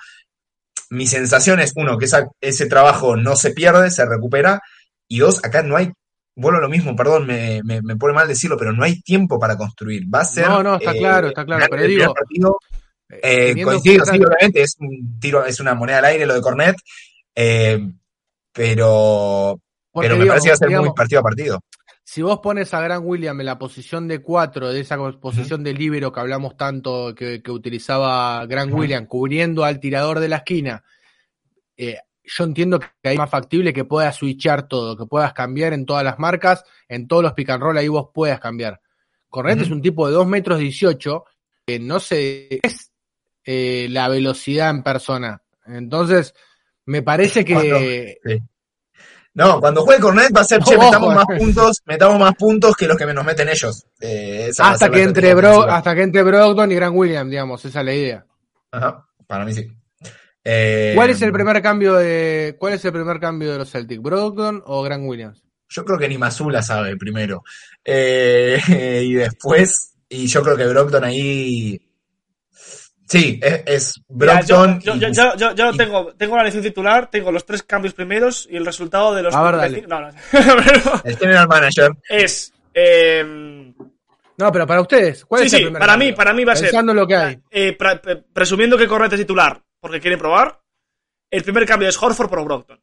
[0.91, 4.61] mi sensación es, uno, que esa, ese trabajo no se pierde, se recupera,
[5.07, 5.91] y dos, acá no hay,
[6.35, 9.39] vuelvo a lo mismo, perdón, me, me, me pone mal decirlo, pero no hay tiempo
[9.39, 10.03] para construir.
[10.13, 10.47] Va a ser.
[10.47, 12.59] No, no, está claro, está claro, pero digo, partido.
[13.09, 16.41] Eh, Eh, coincido, sí, obviamente, es un tiro, es una moneda al aire lo de
[16.41, 16.75] Cornet,
[17.35, 17.79] eh,
[18.51, 19.59] pero,
[19.93, 21.59] pero me parece que va a ser muy partido a partido.
[22.07, 25.73] Si vos pones a Gran William en la posición de cuatro, de esa posición de
[25.73, 28.71] líbero que hablamos tanto, que, que utilizaba Gran.
[28.71, 30.83] William, cubriendo al tirador de la esquina,
[31.75, 35.87] eh, yo entiendo que es más factible que puedas switchar todo, que puedas cambiar en
[35.87, 38.81] todas las marcas, en todos los pick and roll, ahí vos puedas cambiar.
[39.27, 39.65] Cornet Ujú.
[39.65, 41.25] es un tipo de 2 metros 18,
[41.65, 42.91] que no se es
[43.45, 45.41] eh, la velocidad en persona.
[45.65, 46.35] Entonces,
[46.85, 48.19] me parece que
[49.35, 51.15] No, cuando juegue Cornet va a ser, che, Ojo, metamos eh.
[51.15, 53.85] más puntos, metamos más puntos que los que nos meten ellos.
[53.99, 57.85] Eh, hasta que entre Bro, hasta que entre Brogdon y Gran William, digamos, esa es
[57.85, 58.25] la idea.
[58.71, 59.69] Ajá, para mí sí.
[60.41, 64.01] Eh, ¿Cuál es el primer cambio de cuál es el primer cambio de los Celtics?
[64.01, 65.43] ¿Brogdon o Gran Williams?
[65.67, 67.43] Yo creo que ni Masula sabe primero.
[67.83, 68.57] Eh,
[69.03, 71.81] y después, y yo creo que Brockton ahí.
[73.07, 73.93] Sí, es, es
[74.47, 77.61] yo, y- yo, yo, yo, yo y- tengo, tengo la elección titular, tengo los tres
[77.63, 79.35] cambios primeros y el resultado de los.
[79.35, 79.81] A ver, dale.
[79.87, 80.09] No, no.
[80.31, 81.91] Pero El general manager.
[82.09, 82.51] es.
[82.73, 83.23] eh,
[84.37, 86.09] No, pero para ustedes, ¿cuál sí, es el sí, primer para cambio?
[86.09, 86.65] mí, para mí va a ser.
[86.69, 87.39] Pensando en lo que hay.
[87.51, 90.59] eh, pre- pre- presumiendo que Cornet es titular porque quieren probar,
[91.29, 92.81] el primer cambio es Horford por Brockton.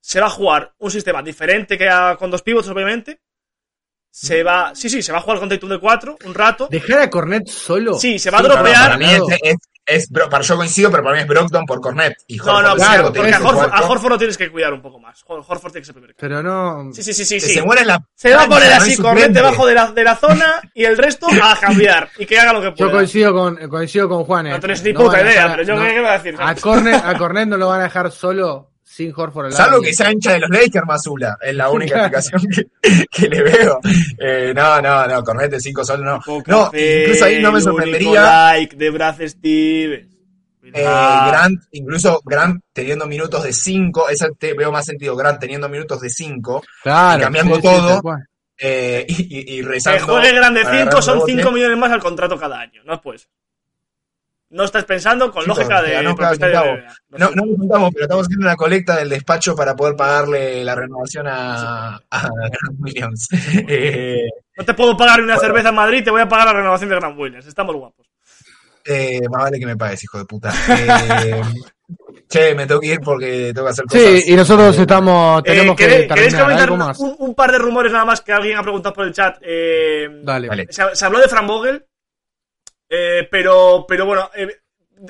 [0.00, 3.20] Se va a jugar un sistema diferente que a- con dos pivots, obviamente.
[4.16, 4.72] Se va.
[4.76, 6.68] Sí, sí, se va a jugar con Tatum de 4 un rato.
[6.70, 7.94] ¿Dejar a Cornet solo?
[7.98, 8.82] Sí, se va a Sí, No, no, dropear.
[8.84, 9.56] para mí es, es-
[9.86, 12.14] es Bro- para yo coincido, pero para mí es Brockton por Cornet.
[12.28, 14.72] Y No, Horford no, porque, claro, porque a, Horford, a Horford lo tienes que cuidar
[14.72, 15.22] un poco más.
[15.26, 16.38] Hor- Horford tiene que ser primer cambio.
[16.38, 16.92] Pero no.
[16.94, 17.40] Sí, sí, sí, sí.
[17.40, 17.52] sí.
[17.54, 18.00] se muere en la.
[18.14, 20.96] Se va a poner no así, Cornet debajo de la, de la zona y el
[20.96, 22.08] resto a cambiar.
[22.16, 22.92] Y que haga lo que Yo pueda.
[22.92, 24.46] coincido con, coincido con Juan.
[24.46, 24.50] eh.
[24.52, 25.82] No tenés ni No puta a idea, pero yo no.
[25.82, 26.36] qué, qué voy a decir.
[26.38, 29.50] A Cornet, a Cornet no lo van a dejar solo sin Horford.
[29.52, 31.36] Salvo que sea hincha de los Lakers, Masula.
[31.42, 32.42] Es la única explicación
[32.80, 33.80] que, que le veo.
[34.18, 36.20] Eh, no, no, no, Cornet de 5 solos no.
[36.24, 38.22] Poca No, fe, incluso ahí no me sorprendería.
[38.22, 40.14] like de Brad Stevens.
[40.66, 40.82] Eh.
[40.82, 46.00] Grant, incluso Grant teniendo minutos de 5, esa te veo más sentido, Grant teniendo minutos
[46.00, 48.02] de 5 Claro, y cambiando sí, todo.
[48.58, 50.06] eh, y, y- y que rezando.
[50.06, 51.32] juegue grande para 5 agarrar son rebote.
[51.32, 52.82] 5 millones más al contrato cada año.
[52.84, 53.28] No es pues.
[54.54, 56.84] No estás pensando con lógica de cada propietario de.
[57.18, 60.74] No, no nos juntamos, pero estamos haciendo una colecta del despacho para poder pagarle la
[60.74, 63.28] renovación a, a Grant Williams.
[63.68, 64.24] Eh,
[64.56, 66.96] No te puedo pagar una cerveza en Madrid, te voy a pagar la renovación de
[66.96, 67.46] Grant Williams.
[67.46, 68.06] Estamos guapos.
[68.86, 70.52] eh, más vale que me pagues, hijo de puta.
[70.68, 71.40] Eh,
[72.28, 74.02] che, me tengo que ir porque tengo que hacer cosas.
[74.02, 76.82] Sí, y nosotros Eh, estamos, tenemos Eh, que ¿queréis, comentar un,
[77.18, 79.36] un par de rumores nada más que alguien ha preguntado por el chat?
[79.42, 80.48] Eh, Dale.
[80.48, 80.66] Vale.
[80.70, 81.84] se, se habló de Fran Vogel,
[82.88, 84.48] eh, pero, pero bueno, eh,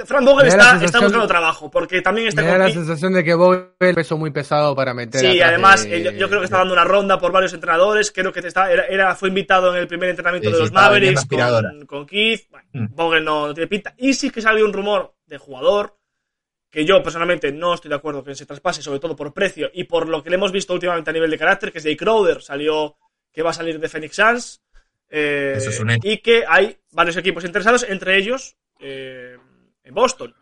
[0.06, 3.22] Fran Vogel está, está buscando trabajo, porque también está Me da con la sensación de
[3.22, 5.20] que Vogel es peso muy pesado para meter.
[5.20, 8.10] Sí, además, de- eh, yo, yo creo que está dando una ronda por varios entrenadores.
[8.10, 10.72] Creo que te está, era, era- fue invitado en el primer entrenamiento Sí, de los
[10.72, 12.48] Mavericks con, con Keith.
[12.50, 12.94] Bueno, Mm.
[12.94, 13.94] Vogel no, no tiene pinta.
[13.98, 15.96] Y sí que salió un rumor de jugador
[16.70, 19.84] que yo personalmente no estoy de acuerdo que se traspase, sobre todo por precio y
[19.84, 22.42] por lo que le hemos visto últimamente a nivel de carácter, que es Jay Crowder,
[22.42, 22.96] salió
[23.32, 24.60] que va a salir de Phoenix Suns.
[25.08, 26.08] Eh, Eso es un hecho.
[26.08, 29.36] y que hay varios equipos interesados, entre ellos eh,
[29.82, 30.34] en Boston.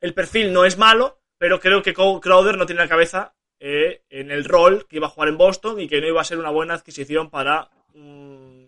[0.00, 4.30] El perfil no es malo, pero creo que Crowder no tiene la cabeza eh, en
[4.30, 6.50] el rol que iba a jugar en Boston y que no iba a ser una
[6.50, 8.64] buena adquisición para, mm,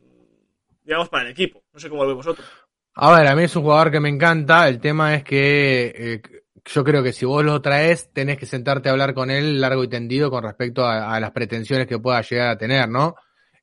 [0.82, 1.62] digamos, para el equipo.
[1.72, 2.46] No sé cómo lo veis vosotros.
[2.94, 4.68] A ver, a mí es un jugador que me encanta.
[4.68, 6.22] El tema es que eh,
[6.64, 9.84] yo creo que si vos lo traes, tenés que sentarte a hablar con él largo
[9.84, 13.14] y tendido con respecto a, a las pretensiones que pueda llegar a tener, ¿no?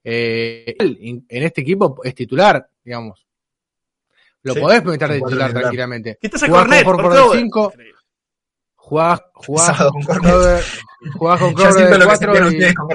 [0.09, 3.27] Eh, en en este equipo es titular, digamos.
[4.41, 6.17] Lo Sí, podés meter de titular tranquilamente.
[6.21, 7.39] Quitas a Jugás con Cornet por Horford de Crowder.
[7.41, 7.99] 5, Increíble.
[8.75, 10.01] jugás, con.
[10.03, 10.63] Crowder,
[11.17, 12.87] jugás con Ya Crowder siento de lo que 4 sintieron y con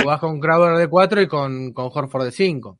[0.00, 2.78] jugás con Crowder de 4 y con, con Horford de 5.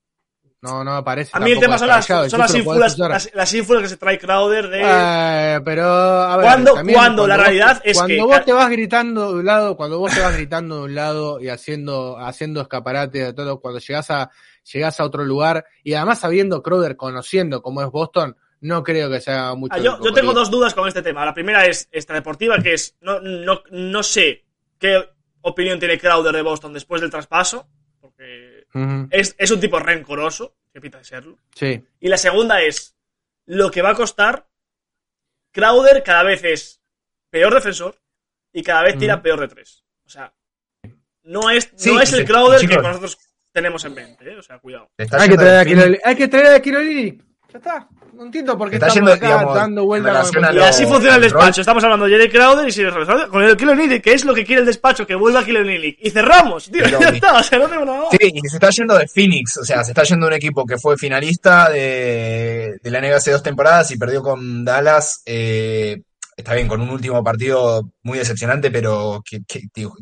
[0.60, 1.30] No, no aparece.
[1.34, 4.18] A mí el tema son las, son las ínfulas, las, las ínfulas que se trae
[4.18, 4.80] Crowder de...
[4.84, 8.52] Eh, pero a ver, Cuando- también cuando la vos- realidad es cuando que- vos te
[8.52, 12.18] vas gritando de un lado, cuando vos te vas gritando de un lado y haciendo
[12.18, 14.30] haciendo escaparate de todo, cuando llegas a
[14.72, 19.20] llegas a otro lugar y además sabiendo Crowder, conociendo cómo es Boston, no creo que
[19.20, 19.76] sea mucho.
[19.76, 21.24] Ah, yo, yo tengo dos dudas con este tema.
[21.24, 22.96] La primera es extradeportiva, que es.
[23.00, 24.44] No, no, no sé
[24.80, 25.08] qué
[25.42, 27.68] opinión tiene Crowder de Boston después del traspaso.
[28.00, 28.57] Porque
[29.10, 31.38] Es, es un tipo rencoroso, que pinta de serlo.
[31.54, 31.82] Sí.
[32.00, 32.94] Y la segunda es.
[33.46, 34.46] Lo que va a costar.
[35.50, 36.80] Crowder cada vez es
[37.30, 37.98] peor defensor
[38.52, 39.84] y cada vez tira peor de tres.
[40.04, 40.32] O sea,
[41.22, 42.76] no es, Sí, no es sí, el Crowder chicos.
[42.76, 43.18] que nosotros
[43.52, 44.36] tenemos en mente, ¿eh?
[44.36, 44.90] O sea, cuidado.
[44.98, 46.62] Hay que traer a hay que traer a.
[46.62, 47.88] Ya está.
[48.18, 51.14] No entiendo por qué Está estamos yendo, acá digamos, dando vueltas con Y así funciona
[51.16, 51.60] el despacho.
[51.60, 52.82] Estamos hablando de Jerry Crowder y si
[53.30, 55.98] con el Kilo Nilic, que es lo que quiere el despacho, que vuelva Kilo Nilic.
[56.00, 56.82] Y cerramos, tío.
[56.82, 58.08] Pero- Ya está, o sea, no tengo nada más.
[58.10, 60.66] Sí, y se está yendo de Phoenix, o sea, se está yendo de un equipo
[60.66, 65.22] que fue finalista de, de la NBA hace dos temporadas y perdió con Dallas.
[65.24, 66.02] eh,
[66.38, 69.40] está bien, con un último partido muy decepcionante, pero que,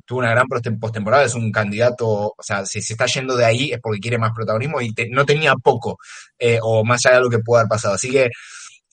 [0.06, 2.06] tuvo una gran postem- postemporada, es un candidato,
[2.36, 5.08] o sea, si se está yendo de ahí es porque quiere más protagonismo y te-
[5.10, 5.98] no tenía poco,
[6.38, 7.94] eh, o más allá de lo que pudo haber pasado.
[7.94, 8.28] Así que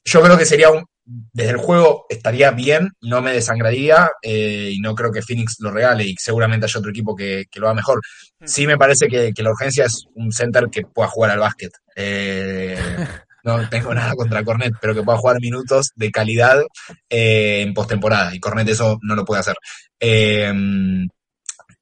[0.06, 4.80] yo creo que sería un, desde el juego estaría bien, no me desangraría eh, y
[4.80, 7.76] no creo que Phoenix lo regale y seguramente haya otro equipo que, que lo haga
[7.76, 8.02] mejor.
[8.46, 11.72] Sí me parece que, que la urgencia es un center que pueda jugar al básquet.
[11.96, 12.78] Eh,
[13.44, 16.62] no tengo nada contra Cornet, pero que pueda jugar minutos de calidad
[17.10, 19.56] eh, en postemporada y Cornet eso no lo puede hacer.
[20.00, 20.52] Eh,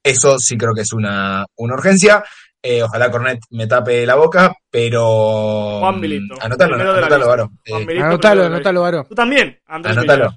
[0.04, 2.24] eso sí creo que es una, una urgencia.
[2.64, 5.80] Eh, ojalá Cornet me tape la boca, pero...
[5.80, 6.36] Juan Milito.
[6.40, 7.30] Anótalo, la anótalo, lista.
[7.30, 7.52] Varo.
[7.68, 9.06] Juan Eh, Anótalo, anótalo, Varo.
[9.10, 10.36] Tú también, Andrés Anótalo.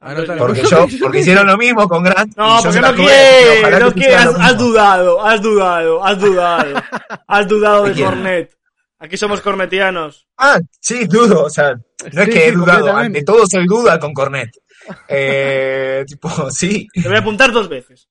[0.00, 0.38] Anótalo.
[0.38, 2.36] Porque yo, porque hicieron lo mismo con Grant.
[2.36, 6.82] No, y yo porque no quiere, no quiere, has, dudado, has dudado, has dudado,
[7.26, 8.02] has dudado de.
[8.02, 8.59] Cornet.
[9.00, 10.26] Aquí somos cornetianos.
[10.36, 11.72] Ah, sí, dudo, o sea,
[12.12, 14.50] no es Sí, que he sí, dudado, ante todo soy duda con Cornet.
[15.08, 18.08] Eh, tipo, sí, Te voy a apuntar dos veces.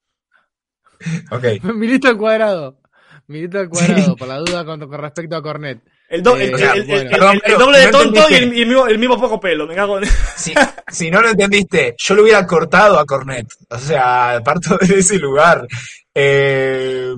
[1.32, 1.46] ok.
[1.76, 2.80] Milito al cuadrado.
[3.28, 4.16] Milito al cuadrado, Sí.
[4.18, 5.80] por la duda con, con respecto a Cornet.
[6.10, 7.02] El, do- Eh, el, ya, el- el- bueno.
[7.02, 9.20] el- Perdón, el pero doble de no tonto y el, y el mismo, el mismo
[9.22, 9.68] poco pelo.
[9.68, 10.06] Me cago en...
[10.36, 10.54] Si,
[10.88, 13.46] si no lo entendiste, yo lo hubiera cortado a Cornet.
[13.70, 15.68] O sea, parto de ese lugar.
[16.16, 17.14] Eh,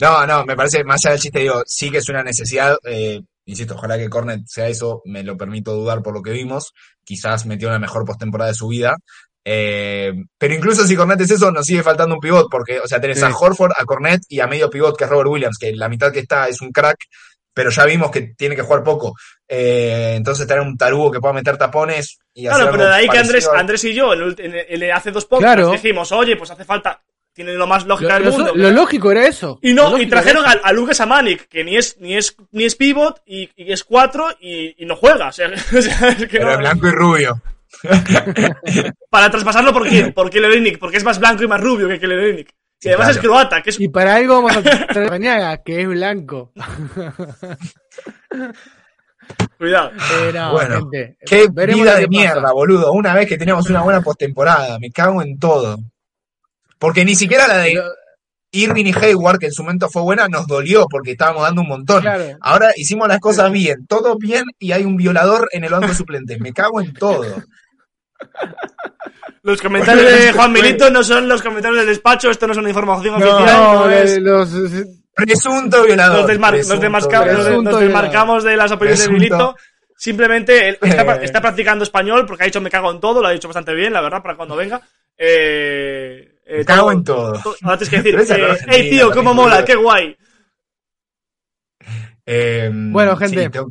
[0.00, 2.76] no, no, me parece, más allá del chiste, digo, sí que es una necesidad.
[2.84, 6.72] eh, insisto, ojalá que Cornet sea eso, me lo permito dudar por lo que vimos.
[7.04, 8.96] Quizás metió la mejor postemporada de su vida.
[9.44, 13.00] Eh, pero incluso si Cornet es eso, nos sigue faltando un pivot, porque, o sea,
[13.00, 13.24] tenés Sí.
[13.24, 16.10] a Horford, a Cornet y a medio pivot que es Robert Williams, que la mitad
[16.10, 16.96] que está es un crack,
[17.52, 19.14] pero ya vimos que tiene que jugar poco.
[19.46, 23.00] Eh, entonces tener un tarugo que pueda meter tapones y hacer Claro, pero algo de
[23.02, 25.70] ahí que Andrés, Andrés y yo, el- el- el- hace dos podcasts, Claro.
[25.72, 27.03] dijimos, oye, pues hace falta,
[27.34, 28.52] tiene lo más lógica Lo, del lo- mundo.
[28.54, 29.58] lo lógico era eso.
[29.60, 32.64] y no, y lógico trajeron a, a Lucas Amanik, que ni es, ni es, ni
[32.64, 35.28] es pivot, y, y es cuatro, y, y no juega.
[35.28, 37.42] O sea, o sea, es que Pero no- blanco y rubio.
[39.10, 42.50] para traspasarlo por quién, por Kellerinic, porque es más blanco y más rubio que Kellerinic.
[42.80, 43.20] Y además claro.
[43.20, 46.52] es croata, que es Y para algo vamos a traer que es blanco.
[49.58, 49.90] Cuidado.
[49.90, 52.08] Eh, no, Bueno, gente, Qué vida de pasa.
[52.08, 52.92] mierda, boludo.
[52.92, 55.78] Una vez que teníamos una buena postemporada, me cago en todo.
[56.84, 57.84] Porque ni siquiera la de Pero,
[58.52, 61.68] Irving y Hayward, que en su momento fue buena, nos dolió porque estábamos dando un
[61.68, 62.02] montón.
[62.02, 65.88] claro, Ahora hicimos las cosas bien, todo bien, y hay un violador en el banco
[65.88, 66.40] de suplentes.
[66.40, 67.24] Me cago en todo.
[69.42, 72.70] Los comentarios de Juan Milito no son los comentarios del despacho, esto no es una
[72.70, 74.48] información No, oficial, no, es- los,
[75.14, 76.20] Presunto violador.
[76.22, 77.44] nos, desmar- presunto desmarca- nos de- violador.
[77.44, 79.36] Presunto nos desmarcamos de las opiniones de Presunto.
[79.36, 79.56] Milito.
[79.96, 81.24] Simplemente él está, Eh.
[81.24, 83.92] está practicando español porque ha dicho me cago en todo, lo ha dicho bastante bien,
[83.92, 84.80] la verdad, para cuando venga.
[85.18, 87.40] Eh, eh, Me cago en todo.
[87.42, 90.16] todo- Ahora tienes que decir, eh, hey tío, cómo mola, qué guay.
[92.26, 93.44] Eh, Bueno, gente.
[93.44, 93.70] sí, tengo-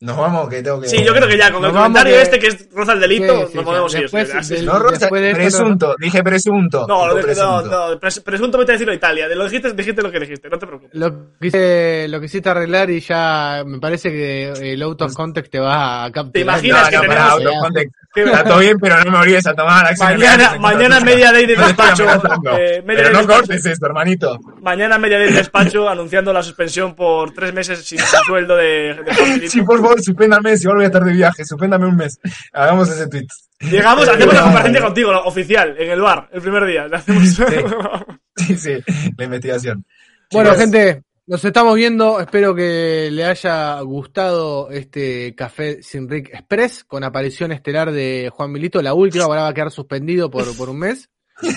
[0.00, 0.88] nos vamos, que tengo que.
[0.88, 3.00] Sí, yo creo que ya con Nos el comentario que- este que es roza el
[3.00, 3.58] delito, Sí, sí, nos sí.
[3.64, 4.00] podemos ir.
[4.02, 6.86] Después del- No, Después de esto no- presunto, dije presunto.
[6.88, 7.62] No, no, presunto.
[7.94, 9.26] no, pres- presunto vete a decirlo a Italia.
[9.28, 10.94] Lo dijiste, dijiste lo que dijiste, no te preocupes.
[10.94, 15.58] Lo quise, lo quisiste arreglar y ya me parece que el out of context te
[15.58, 16.32] va a capturar.
[16.32, 17.94] ¿Te imaginas No, que no, tenemos- pará, auto context.
[18.14, 20.14] Que- Está todo bien, pero no me olvides a tomar acción.
[20.18, 22.04] Mañana, mañana media day de No te despacho.
[22.04, 23.26] eh, media Pero no despacho.
[23.40, 24.38] cortes esto, hermanito.
[24.62, 29.48] Mañana media day de despacho anunciando la suspensión por tres meses sin sueldo de, de
[29.88, 32.18] Favor, suspéndame, si ahora voy a estar de viaje, suspéndame un mes.
[32.52, 33.26] Hagamos ese tweet.
[33.60, 36.86] Llegamos, hacemos la comparecencia contigo, la oficial, en el bar, el primer día.
[36.92, 37.36] Hacemos-
[38.36, 38.72] Sí, sí,
[39.16, 39.84] la investigación.
[40.30, 42.20] Bueno, Chicos, gente, nos estamos viendo.
[42.20, 48.52] Espero que le haya gustado este café sin Rick Express con aparición estelar de Juan
[48.52, 48.80] Milito.
[48.80, 51.10] La última, ahora va a quedar suspendido por, por un mes.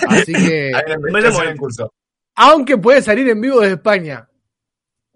[0.08, 0.72] Así que,
[1.08, 1.42] momento.
[1.44, 1.92] en curso.
[2.34, 4.28] aunque puede salir en vivo desde España,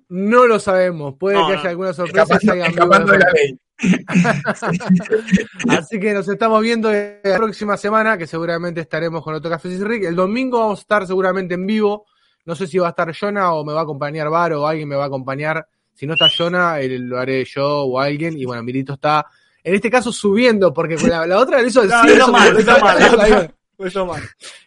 [0.08, 1.14] no lo sabemos.
[1.18, 3.58] Puede No, que haya alguna sorpresa y Escapando, de la ley.
[5.68, 9.84] Así que nos estamos viendo la próxima semana, que seguramente estaremos con otro Café sin
[9.84, 10.04] Rick.
[10.04, 12.06] El domingo vamos a estar seguramente en vivo.
[12.44, 14.88] No sé si va a estar Jonah o me va a acompañar Bar o alguien
[14.88, 15.66] me va a acompañar.
[15.92, 18.38] Si no está Jonah, lo haré yo o alguien.
[18.38, 19.26] Y bueno, Milito está,
[19.64, 22.30] en este caso, subiendo, porque con la, la otra le hizo el No, sí, eso
[22.30, 22.56] mal,
[23.90, 24.22] se mal.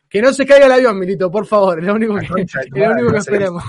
[0.09, 1.79] Que no se caiga el avión, Milito, por favor.
[1.79, 3.63] Es lo único que, es lo único que esperemos.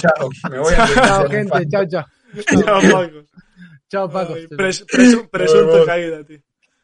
[0.00, 1.68] Chao, me voy a Chao, gente.
[1.68, 2.04] Chao, chao.
[2.64, 3.24] Chao, Paco.
[3.88, 4.34] Chao, Paco.
[4.34, 6.38] Ay, pres- presu- presunto caída, tío.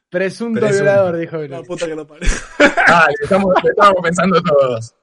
[0.08, 0.82] Presunto Presunto.
[0.84, 1.62] violador, dijo La Milito.
[1.64, 2.28] puta que lo parió.
[2.58, 4.94] Dale, estamos, estamos pensando todos.